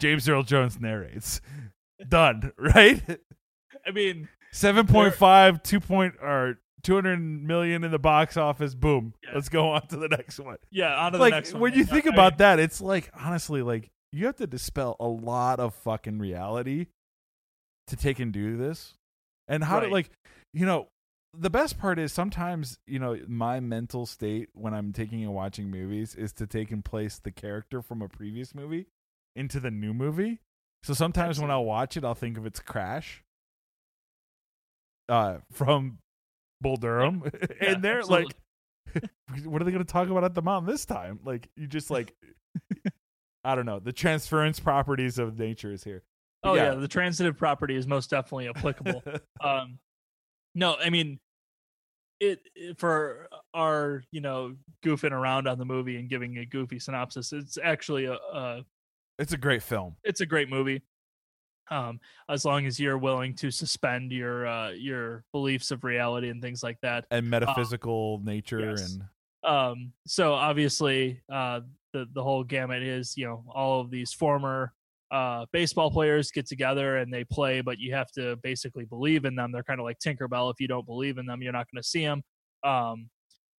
[0.00, 1.40] James Earl Jones narrates.
[2.08, 3.02] Done, right?
[3.86, 8.74] I mean, 7.5 2 point or 200 million in the box office.
[8.74, 9.12] Boom.
[9.22, 9.30] Yeah.
[9.34, 11.62] Let's go on to the next one yeah, on to the like next one.
[11.62, 14.96] when you I- think I about that, it's like honestly, like you have to dispel
[15.00, 16.86] a lot of fucking reality
[17.88, 18.94] to take and do this.
[19.48, 20.10] And how to like,
[20.54, 20.88] you know,
[21.38, 25.70] the best part is sometimes you know my mental state when I'm taking and watching
[25.70, 28.86] movies is to take and place the character from a previous movie
[29.34, 30.40] into the new movie.
[30.82, 33.22] So sometimes when I'll watch it, I'll think of it's Crash,
[35.08, 35.98] uh, from
[36.60, 38.32] Bull Durham, Yeah, and they're absolutely.
[38.94, 39.10] like,
[39.44, 41.20] what are they going to talk about at the mountain this time?
[41.24, 42.14] Like you just like,
[43.44, 43.78] I don't know.
[43.78, 46.02] The transference properties of nature is here.
[46.44, 46.72] oh yeah.
[46.72, 46.74] yeah.
[46.76, 49.02] the transitive property is most definitely applicable.
[49.40, 49.78] um
[50.54, 51.18] no i mean
[52.20, 54.54] it, it- for our you know
[54.84, 58.64] goofing around on the movie and giving a goofy synopsis it's actually a, a
[59.18, 59.96] it's a great film.
[60.04, 60.82] it's a great movie
[61.70, 61.98] um
[62.28, 66.62] as long as you're willing to suspend your uh your beliefs of reality and things
[66.62, 68.92] like that and metaphysical nature Uh, yes.
[68.92, 69.02] and
[69.44, 71.60] um so obviously uh
[71.92, 74.72] the the whole gamut is you know all of these former
[75.12, 79.34] uh baseball players get together and they play but you have to basically believe in
[79.36, 81.80] them they're kind of like tinkerbell if you don't believe in them you're not going
[81.80, 82.22] to see them
[82.64, 83.08] um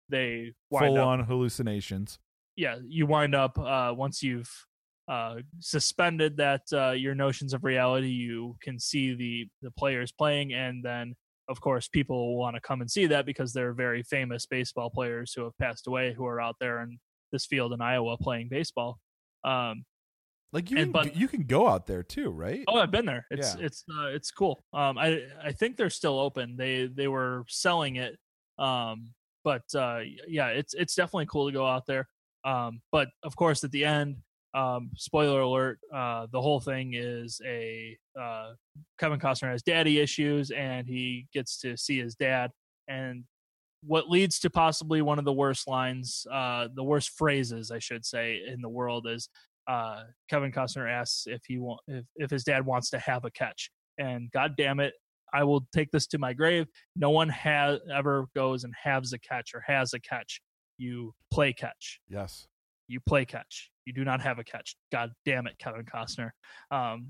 [0.10, 2.20] they wind full up on hallucinations.
[2.58, 4.66] yeah you wind up uh once you've
[5.08, 10.54] uh suspended that uh your notions of reality you can see the the players playing
[10.54, 11.16] and then
[11.48, 15.32] of course people want to come and see that because they're very famous baseball players
[15.34, 16.98] who have passed away who are out there in
[17.32, 19.00] this field in Iowa playing baseball.
[19.46, 19.86] Um
[20.54, 22.64] Like you, And can, but- you can go out there too, right?
[22.68, 23.26] oh I've been there.
[23.30, 23.66] It's Yeah.
[23.66, 24.64] it's uh, it's cool.
[24.74, 26.58] Um I I think they're still open.
[26.58, 28.18] They they were selling it
[28.60, 29.10] um
[29.44, 32.08] but uh yeah it's it's definitely cool to go out there.
[32.44, 34.18] Um but of course at the end
[34.58, 38.50] um spoiler alert uh the whole thing is a uh
[39.00, 42.50] kevin costner has daddy issues and he gets to see his dad.
[42.88, 43.26] And
[43.84, 48.04] what leads to possibly one of the worst lines uh the worst phrases i should
[48.04, 49.30] say in the world is
[49.70, 53.32] uh kevin costner asks if he want if, if his dad wants to have a
[53.32, 53.70] catch.
[54.00, 54.94] And god damn it
[55.34, 56.66] i will take this to my grave.
[56.96, 60.42] No one has ever goes and has a catch or has a catch.
[60.78, 62.00] You play catch.
[62.10, 62.48] Yes.
[62.88, 63.70] you play catch.
[63.88, 64.76] You do not have a catch.
[64.92, 66.32] God damn it, Kevin Costner.
[66.72, 67.08] Um,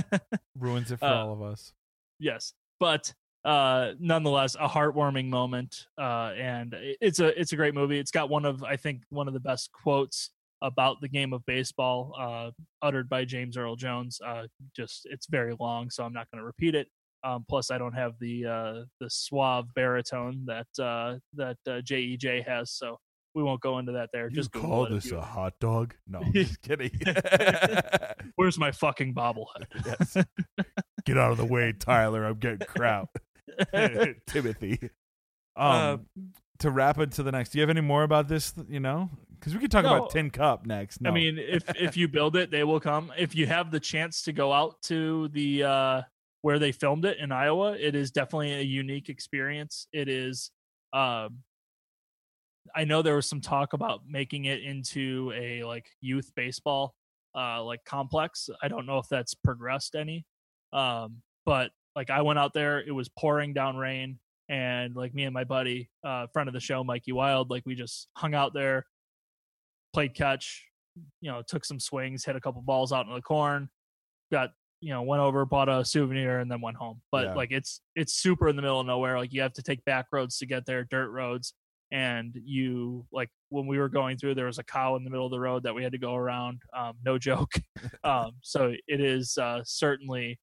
[0.58, 1.72] Ruins it for Uh, all of us.
[2.18, 3.12] yes, but
[3.44, 7.98] uh, nonetheless, a heartwarming moment, uh, and it's a it's a great movie.
[7.98, 10.30] It's got one of I think one of the best quotes
[10.62, 12.50] about the game of baseball uh,
[12.82, 14.20] uttered by James Earl Jones.
[14.26, 16.88] Uh, just it's very long, so I'm not going to repeat it.
[17.22, 22.44] Um, plus, I don't have the uh, the suave baritone that uh, that uh, JEJ
[22.48, 22.98] has, so
[23.36, 24.28] we won't go into that there.
[24.30, 25.94] You Just Google call this a hot dog?
[26.08, 26.90] No, I'm just kidding.
[28.36, 29.66] Where's my fucking bobblehead?
[29.86, 30.16] yes.
[31.04, 32.24] Get out of the way, Tyler.
[32.24, 33.08] I'm getting crap.
[34.26, 34.90] Timothy.
[35.54, 35.96] Um, Uh,
[36.60, 38.54] to wrap into the next, do you have any more about this?
[38.68, 39.94] You know, because we could talk No.
[39.96, 41.02] about Tin Cup next.
[41.02, 41.10] No.
[41.10, 43.12] I mean, if if you build it, they will come.
[43.18, 46.02] If you have the chance to go out to the uh
[46.40, 49.86] where they filmed it in Iowa, it is definitely a unique experience.
[49.92, 50.50] It is
[50.94, 51.40] um
[52.74, 56.94] I know there was some talk about making it into a like youth baseball
[57.34, 58.48] uh like complex.
[58.62, 60.24] I don't know if that's progressed any.
[60.72, 64.18] Um but like I went out there, it was pouring down rain
[64.48, 67.74] and like me and my buddy, uh friend of the show Mikey Wild, like we
[67.74, 68.86] just hung out there,
[69.92, 70.64] played catch,
[71.20, 73.68] you know, took some swings, hit a couple balls out in the corn,
[74.32, 74.50] got
[74.82, 77.00] you know, went over, bought a souvenir, and then went home.
[77.10, 77.34] But Yeah.
[77.34, 79.18] like it's it's super in the middle of nowhere.
[79.18, 81.54] Like you have to take back roads to get there, dirt roads,
[81.92, 85.26] and you like when we were going through, there was a cow in the middle
[85.26, 86.60] of the road that we had to go around.
[86.76, 87.52] Um, no joke.
[88.04, 90.38] um, so it is uh, certainly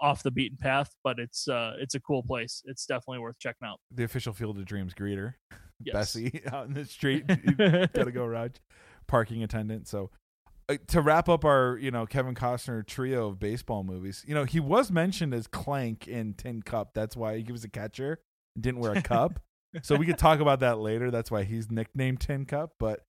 [0.00, 2.62] off the beaten path, but it's uh, it's a cool place.
[2.66, 3.80] It's definitely worth checking out.
[3.90, 5.34] the official Field of Dreams greeter,
[5.82, 5.92] Yes.
[5.94, 7.26] Bessie, out in the street.
[7.26, 8.60] Gotta go around
[9.06, 9.88] parking attendant.
[9.88, 10.10] So
[10.68, 14.44] uh, to wrap up our, you know, Kevin Costner trio of baseball movies, you know,
[14.44, 16.92] he was mentioned as Clank in Tin Cup.
[16.94, 18.20] That's why he was a catcher,
[18.58, 19.40] didn't wear a cup.
[19.82, 21.10] So we could talk about that later.
[21.10, 22.74] That's why he's nicknamed Tin Cup.
[22.78, 23.04] But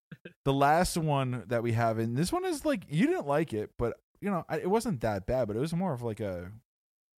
[0.45, 3.72] the last one that we have, and this one is like you didn't like it,
[3.77, 5.48] but you know I, it wasn't that bad.
[5.48, 6.52] But it was more of like a,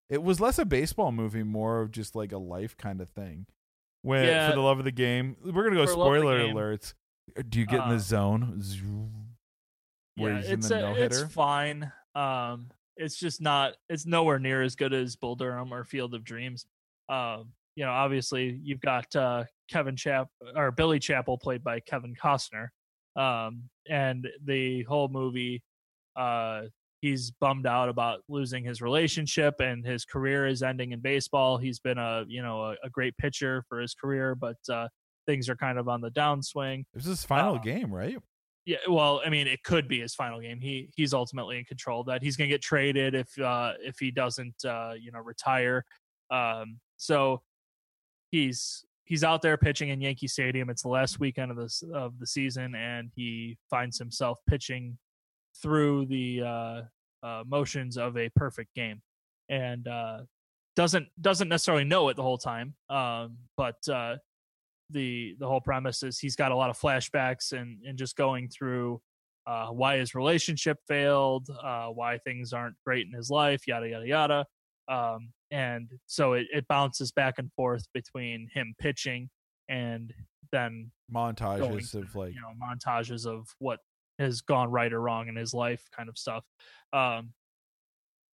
[0.09, 3.45] it was less a baseball movie, more of just like a life kind of thing.
[4.01, 4.49] When Yeah.
[4.49, 6.39] for the love of the game, we're gonna go For the love of the spoiler
[6.39, 6.93] alerts.
[7.49, 8.63] Do you get in the Uh, zone?
[10.15, 11.91] Where yeah, it's a, it's fine.
[12.15, 13.75] Um, it's just not.
[13.89, 16.65] It's nowhere near as good as Bull Durham or Field of Dreams.
[17.07, 22.13] Um, you know, obviously you've got uh, Kevin Chap or Billy Chapel played by Kevin
[22.13, 22.67] Costner,
[23.15, 25.63] um, and the whole movie,
[26.17, 26.63] uh,
[26.99, 31.57] he's bummed out about losing his relationship and his career is ending in baseball.
[31.57, 34.89] He's been a you know a, a great pitcher for his career, but uh,
[35.25, 36.83] things are kind of on the downswing.
[36.93, 38.17] This is his final uh, game, right?
[38.65, 40.59] Yeah, well, I mean, it could be his final game.
[40.59, 42.21] He he's ultimately in control of that.
[42.21, 45.85] He's going to get traded if uh if he doesn't uh you know retire.
[46.29, 47.41] Um so
[48.31, 50.69] he's he's out there pitching in Yankee Stadium.
[50.69, 54.97] It's the last weekend of this of the season and he finds himself pitching
[55.61, 56.81] through the uh,
[57.25, 59.01] uh motions of a perfect game.
[59.49, 60.19] And uh
[60.75, 62.75] doesn't doesn't necessarily know it the whole time.
[62.89, 64.17] Um but uh
[64.91, 68.47] the the whole premise is he's got a lot of flashbacks and and just going
[68.49, 69.01] through
[69.47, 74.07] uh, why his relationship failed, uh, why things aren't great in his life, yada yada
[74.07, 74.45] yada.
[74.89, 79.29] Um, and so it, it bounces back and forth between him pitching
[79.67, 80.11] and
[80.51, 83.79] then Montages going of like you know montages of what
[84.17, 86.43] has gone right or wrong in his life, kind of stuff.
[86.91, 87.33] Um,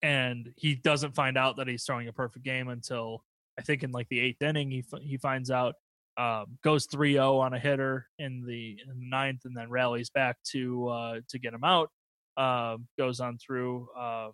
[0.01, 3.23] and he doesn't find out that he's throwing a perfect game until
[3.57, 5.75] I think in like the eighth inning he f- he finds out.
[6.17, 10.35] Um, goes 3-0 on a hitter in the, in the ninth, and then rallies back
[10.51, 11.89] to uh, to get him out.
[12.35, 14.29] Um, goes on through, uh,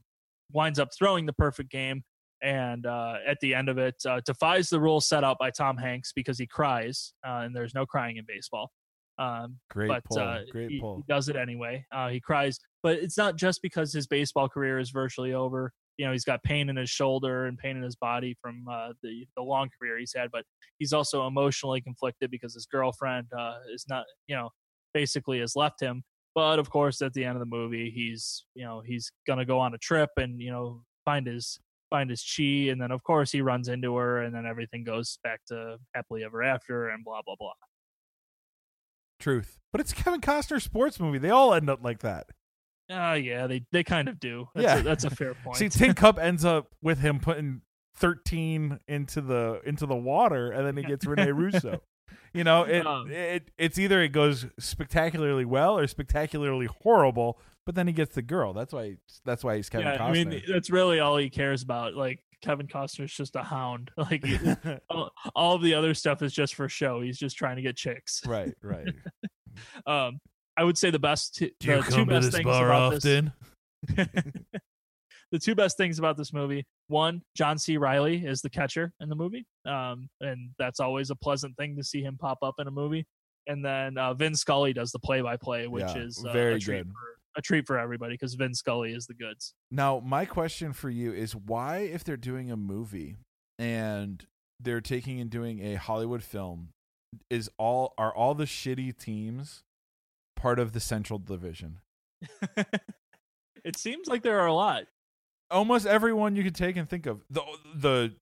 [0.52, 2.04] winds up throwing the perfect game,
[2.42, 5.78] and uh, at the end of it, uh, defies the rule set out by Tom
[5.78, 8.72] Hanks because he cries, uh, and there's no crying in baseball.
[9.20, 10.98] Um, great but pull, uh, great he, pull.
[10.98, 11.84] he does it anyway.
[11.92, 15.72] Uh, he cries, but it's not just because his baseball career is virtually over.
[15.98, 18.90] You know, he's got pain in his shoulder and pain in his body from uh,
[19.02, 20.44] the the long career he's had, but
[20.78, 24.50] he's also emotionally conflicted because his girlfriend uh, is not, you know,
[24.94, 26.04] basically has left him.
[26.38, 29.58] But of course, at the end of the movie, he's, you know, he's gonna go
[29.58, 31.60] on a trip and you know find his
[31.90, 35.18] find his chi, and then of course he runs into her, and then everything goes
[35.24, 37.54] back to happily ever after, and blah blah blah.
[39.20, 41.18] Truth, but it's Kevin Costner sports movie.
[41.18, 42.28] They all end up like that.
[42.88, 44.48] Uh, yeah, they they kind of do.
[44.54, 44.78] That's Yeah.
[44.78, 45.58] a, that's a fair point.
[45.58, 47.62] See, Tin Cup ends up with him putting
[47.96, 51.82] thirteen into the into the water, and then he gets Rene Russo.
[52.34, 57.76] You know, it, Um, it it's either it goes spectacularly well or spectacularly horrible, but
[57.76, 58.54] then he gets the girl.
[58.54, 60.02] That's why that's why he's Kevin yeah, Costner.
[60.02, 61.96] I mean, that's really all he cares about.
[61.96, 63.92] Like Kevin Costner's just a hound.
[63.98, 64.24] Like
[64.90, 67.02] all, all of the other stuff is just for show.
[67.02, 68.22] He's just trying to get chicks.
[68.28, 68.88] right, right.
[69.86, 70.20] Um,
[70.56, 73.24] I would say the best, t- the two best things about this.
[75.32, 77.78] The two best things about this movie: one, John C.
[77.78, 81.84] Reilly is the catcher in the movie, um, and that's always a pleasant thing to
[81.84, 83.06] see him pop up in a movie.
[83.48, 86.86] And then uh, Vin Scully does the play-by-play, which Yeah, is uh, very a treat
[86.86, 89.54] for a treat for everybody because Vin Scully is the goods.
[89.72, 93.16] Now, my question for you is why, if they're doing a movie
[93.60, 94.26] and
[94.60, 96.70] they're taking and doing a Hollywood film,
[97.30, 99.64] is all are all the shitty teams
[100.36, 101.80] part of the Central Division?
[103.64, 104.86] it seems like there are a lot.
[105.50, 107.42] Almost everyone you could take and think of the
[107.76, 108.14] the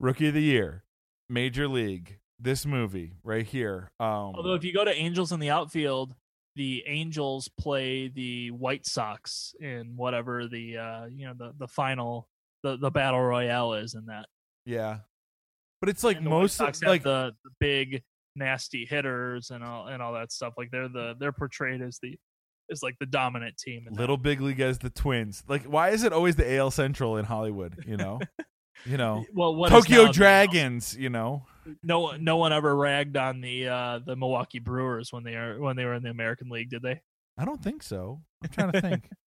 [0.00, 0.84] Rookie of the Year,
[1.28, 3.90] Major League, this movie right here.
[4.00, 6.14] Um, Although if you go to Angels in the outfield,
[6.56, 12.28] the Angels play the White Sox in whatever the uh, you know the the final
[12.62, 14.26] the the battle royale is in that.
[14.64, 14.98] yeah,
[15.80, 18.02] but it's like most have like the, the big
[18.34, 20.54] nasty hitters and all and all that stuff.
[20.56, 22.18] Like they're the they're portrayed as the
[22.70, 23.84] as like the dominant team.
[23.90, 23.98] that.
[23.98, 25.42] Little Big League as the Twins.
[25.48, 27.84] Like, why is it always the AL Central in Hollywood?
[27.86, 28.20] You know,
[28.84, 30.96] you know, well, is Tokyo Dragons.
[30.96, 31.46] You know,
[31.82, 35.60] No one no one ever ragged on the uh, the Milwaukee Brewers when they are
[35.60, 37.00] when they were in the American League, did they?
[37.36, 38.22] I don't think so.
[38.42, 39.08] I'm trying to think.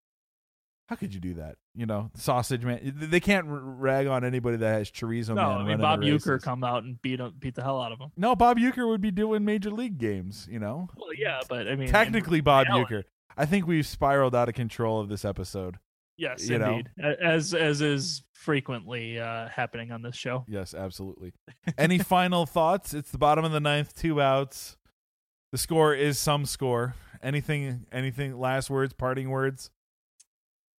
[0.88, 1.56] How could you do that?
[1.74, 2.94] You know, sausage man.
[2.98, 5.58] They can't rag on anybody that has chorizo No, man.
[5.58, 8.12] I mean Bob Uecker come out and beat him, beat the hell out of him.
[8.18, 10.50] No, Bob Uecker would be doing major league games.
[10.52, 13.04] You know, Well, yeah, but I mean, technically Bob reality- Uecker.
[13.38, 15.78] I think we've spiraled out of control of this episode.
[16.18, 16.90] Yes, you indeed.
[17.02, 20.46] A- As as is frequently uh, happening on this show.
[20.48, 21.34] Yes, absolutely.
[21.78, 22.94] Any final thoughts?
[22.94, 24.78] It's the bottom of the ninth, two outs.
[25.52, 26.96] The score is some score.
[27.24, 27.86] Anything?
[27.92, 28.40] Anything?
[28.40, 28.94] Last words?
[28.94, 29.70] Parting words?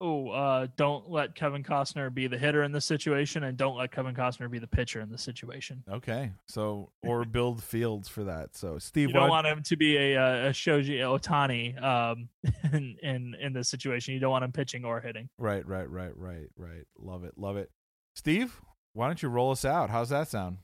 [0.05, 3.93] Oh, uh, don't let Kevin Costner be the hitter in this situation, and don't let
[3.93, 5.85] Kevin Costner be the pitcher in this situation.
[5.89, 8.57] Okay, so or build fields for that.
[8.57, 12.29] So Steve, You don't what- want him to be a, uh, a Shohei Otani um,
[12.73, 14.13] in, in in this situation.
[14.13, 15.29] You don't want him pitching or hitting.
[15.39, 16.85] right, right, right, right, right.
[16.99, 17.71] Love it, love it.
[18.17, 18.61] Steve,
[18.95, 19.89] why don't you roll us out?
[19.89, 20.59] How's that sound?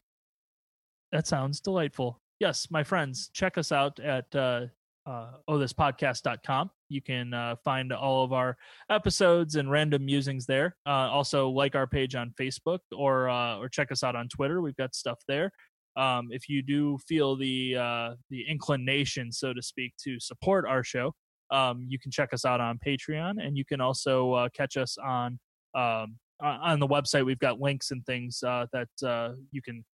[1.12, 2.20] That sounds delightful.
[2.40, 4.66] Yes, my friends, check us out at uh,
[5.08, 6.70] uh, ohthispodcast.com.
[6.88, 8.56] You can uh, find all of our
[8.90, 10.76] episodes and random musings there.
[10.86, 14.60] Uh, also, like our page on Facebook or uh, or check us out on Twitter.
[14.60, 15.50] We've got stuff there.
[15.96, 20.84] Um, if you do feel the uh, the inclination, so to speak, to support our
[20.84, 21.12] show,
[21.50, 24.96] um, you can check us out on Patreon, and you can also uh, catch us
[24.98, 25.38] on
[25.74, 27.24] um, on the website.
[27.24, 29.84] We've got links and things uh, that uh, you can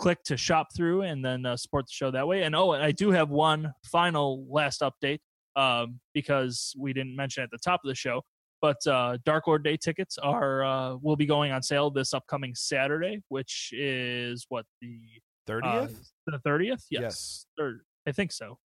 [0.00, 2.42] click to shop through and then uh, support the show that way.
[2.42, 5.18] And oh, and I do have one final last update
[5.56, 8.22] um, because we didn't mention at the top of the show.
[8.62, 12.54] But uh, Dark Lord Day tickets are uh, will be going on sale this upcoming
[12.54, 14.98] Saturday, which is what the
[15.46, 15.94] Thirtieth.
[15.94, 16.84] uh, the thirtieth.
[16.90, 17.46] Yes, Yes.
[17.58, 18.58] Third, I think so.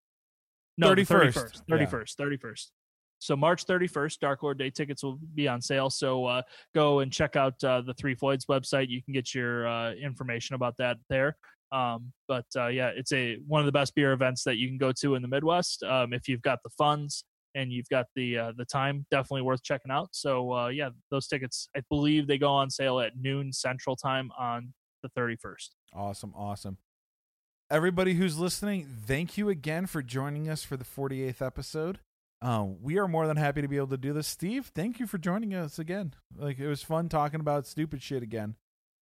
[0.78, 1.07] No, 31st.
[1.07, 2.72] thirty first, thirty first, thirty first.
[3.26, 5.90] So March thirty first, Dark Lord Day tickets will be on sale.
[5.90, 6.42] So uh,
[6.74, 8.90] go and check out uh, the Three Floyds website.
[8.90, 11.38] You can get your uh, information about that there.
[11.72, 14.78] Um, but uh, yeah, it's a one of the best beer events that you can
[14.78, 15.84] go to in the Midwest.
[15.84, 17.26] Um, if you've got the funds
[17.56, 20.10] and you've got the uh, the time, definitely worth checking out.
[20.12, 24.32] So uh, yeah, those tickets, I believe they go on sale at noon Central Time
[24.38, 24.74] on
[25.04, 25.76] the thirty first.
[25.94, 26.78] Awesome, awesome.
[27.72, 31.98] Everybody who's listening, thank you again for joining us for the 48th episode.
[32.41, 34.28] Um, we are more than happy to be able to do this.
[34.28, 36.14] Steve, thank you for joining us again.
[36.38, 38.56] Like it was fun talking about stupid shit again.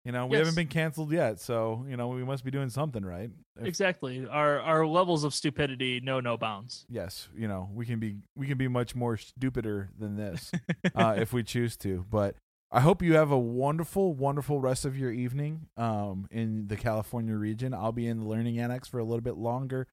[0.04, 0.46] You know, we Yes.
[0.46, 3.30] haven't been canceled yet, so you know we must be doing something right.
[3.60, 4.26] If- Exactly.
[4.26, 6.86] Our our levels of stupidity know no bounds.
[6.88, 10.50] yes, you know we can be we can be much more stupider than this
[10.94, 12.06] uh, if we choose to.
[12.10, 12.36] But
[12.72, 17.34] I hope you have a wonderful, wonderful rest of your evening um, in the California
[17.36, 17.74] region.
[17.74, 19.86] I'll be in the Learning Annex for a little bit longer.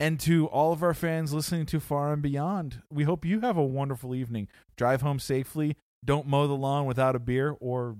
[0.00, 3.56] And to all of our fans listening to Far and Beyond, we hope you have
[3.56, 4.46] a wonderful evening.
[4.76, 5.76] Drive home safely.
[6.04, 7.96] Don't mow the lawn without a beer, or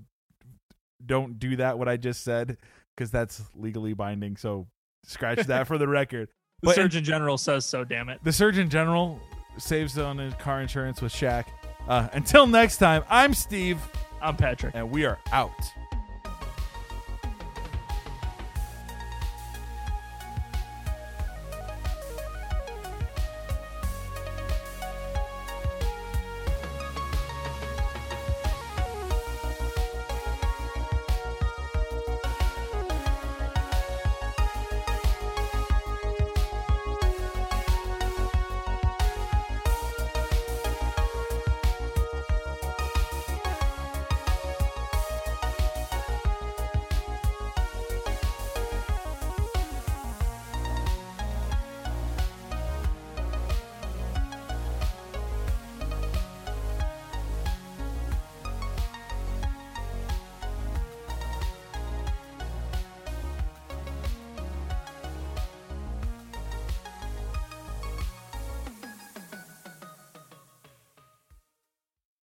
[1.05, 2.57] don't do that, what I just said,
[2.97, 4.37] because that's legally binding.
[4.37, 4.69] So
[5.05, 6.29] scratch that for the record.
[6.63, 7.83] The But in- Surgeon General says so.
[7.85, 8.21] Damn it.
[8.23, 9.21] the Surgeon General
[9.59, 11.47] saves on his car insurance with Shaq.
[11.89, 13.79] Uh, until next time, I'm Steve,
[14.23, 14.75] I'm Patrick.
[14.77, 15.51] and we are out.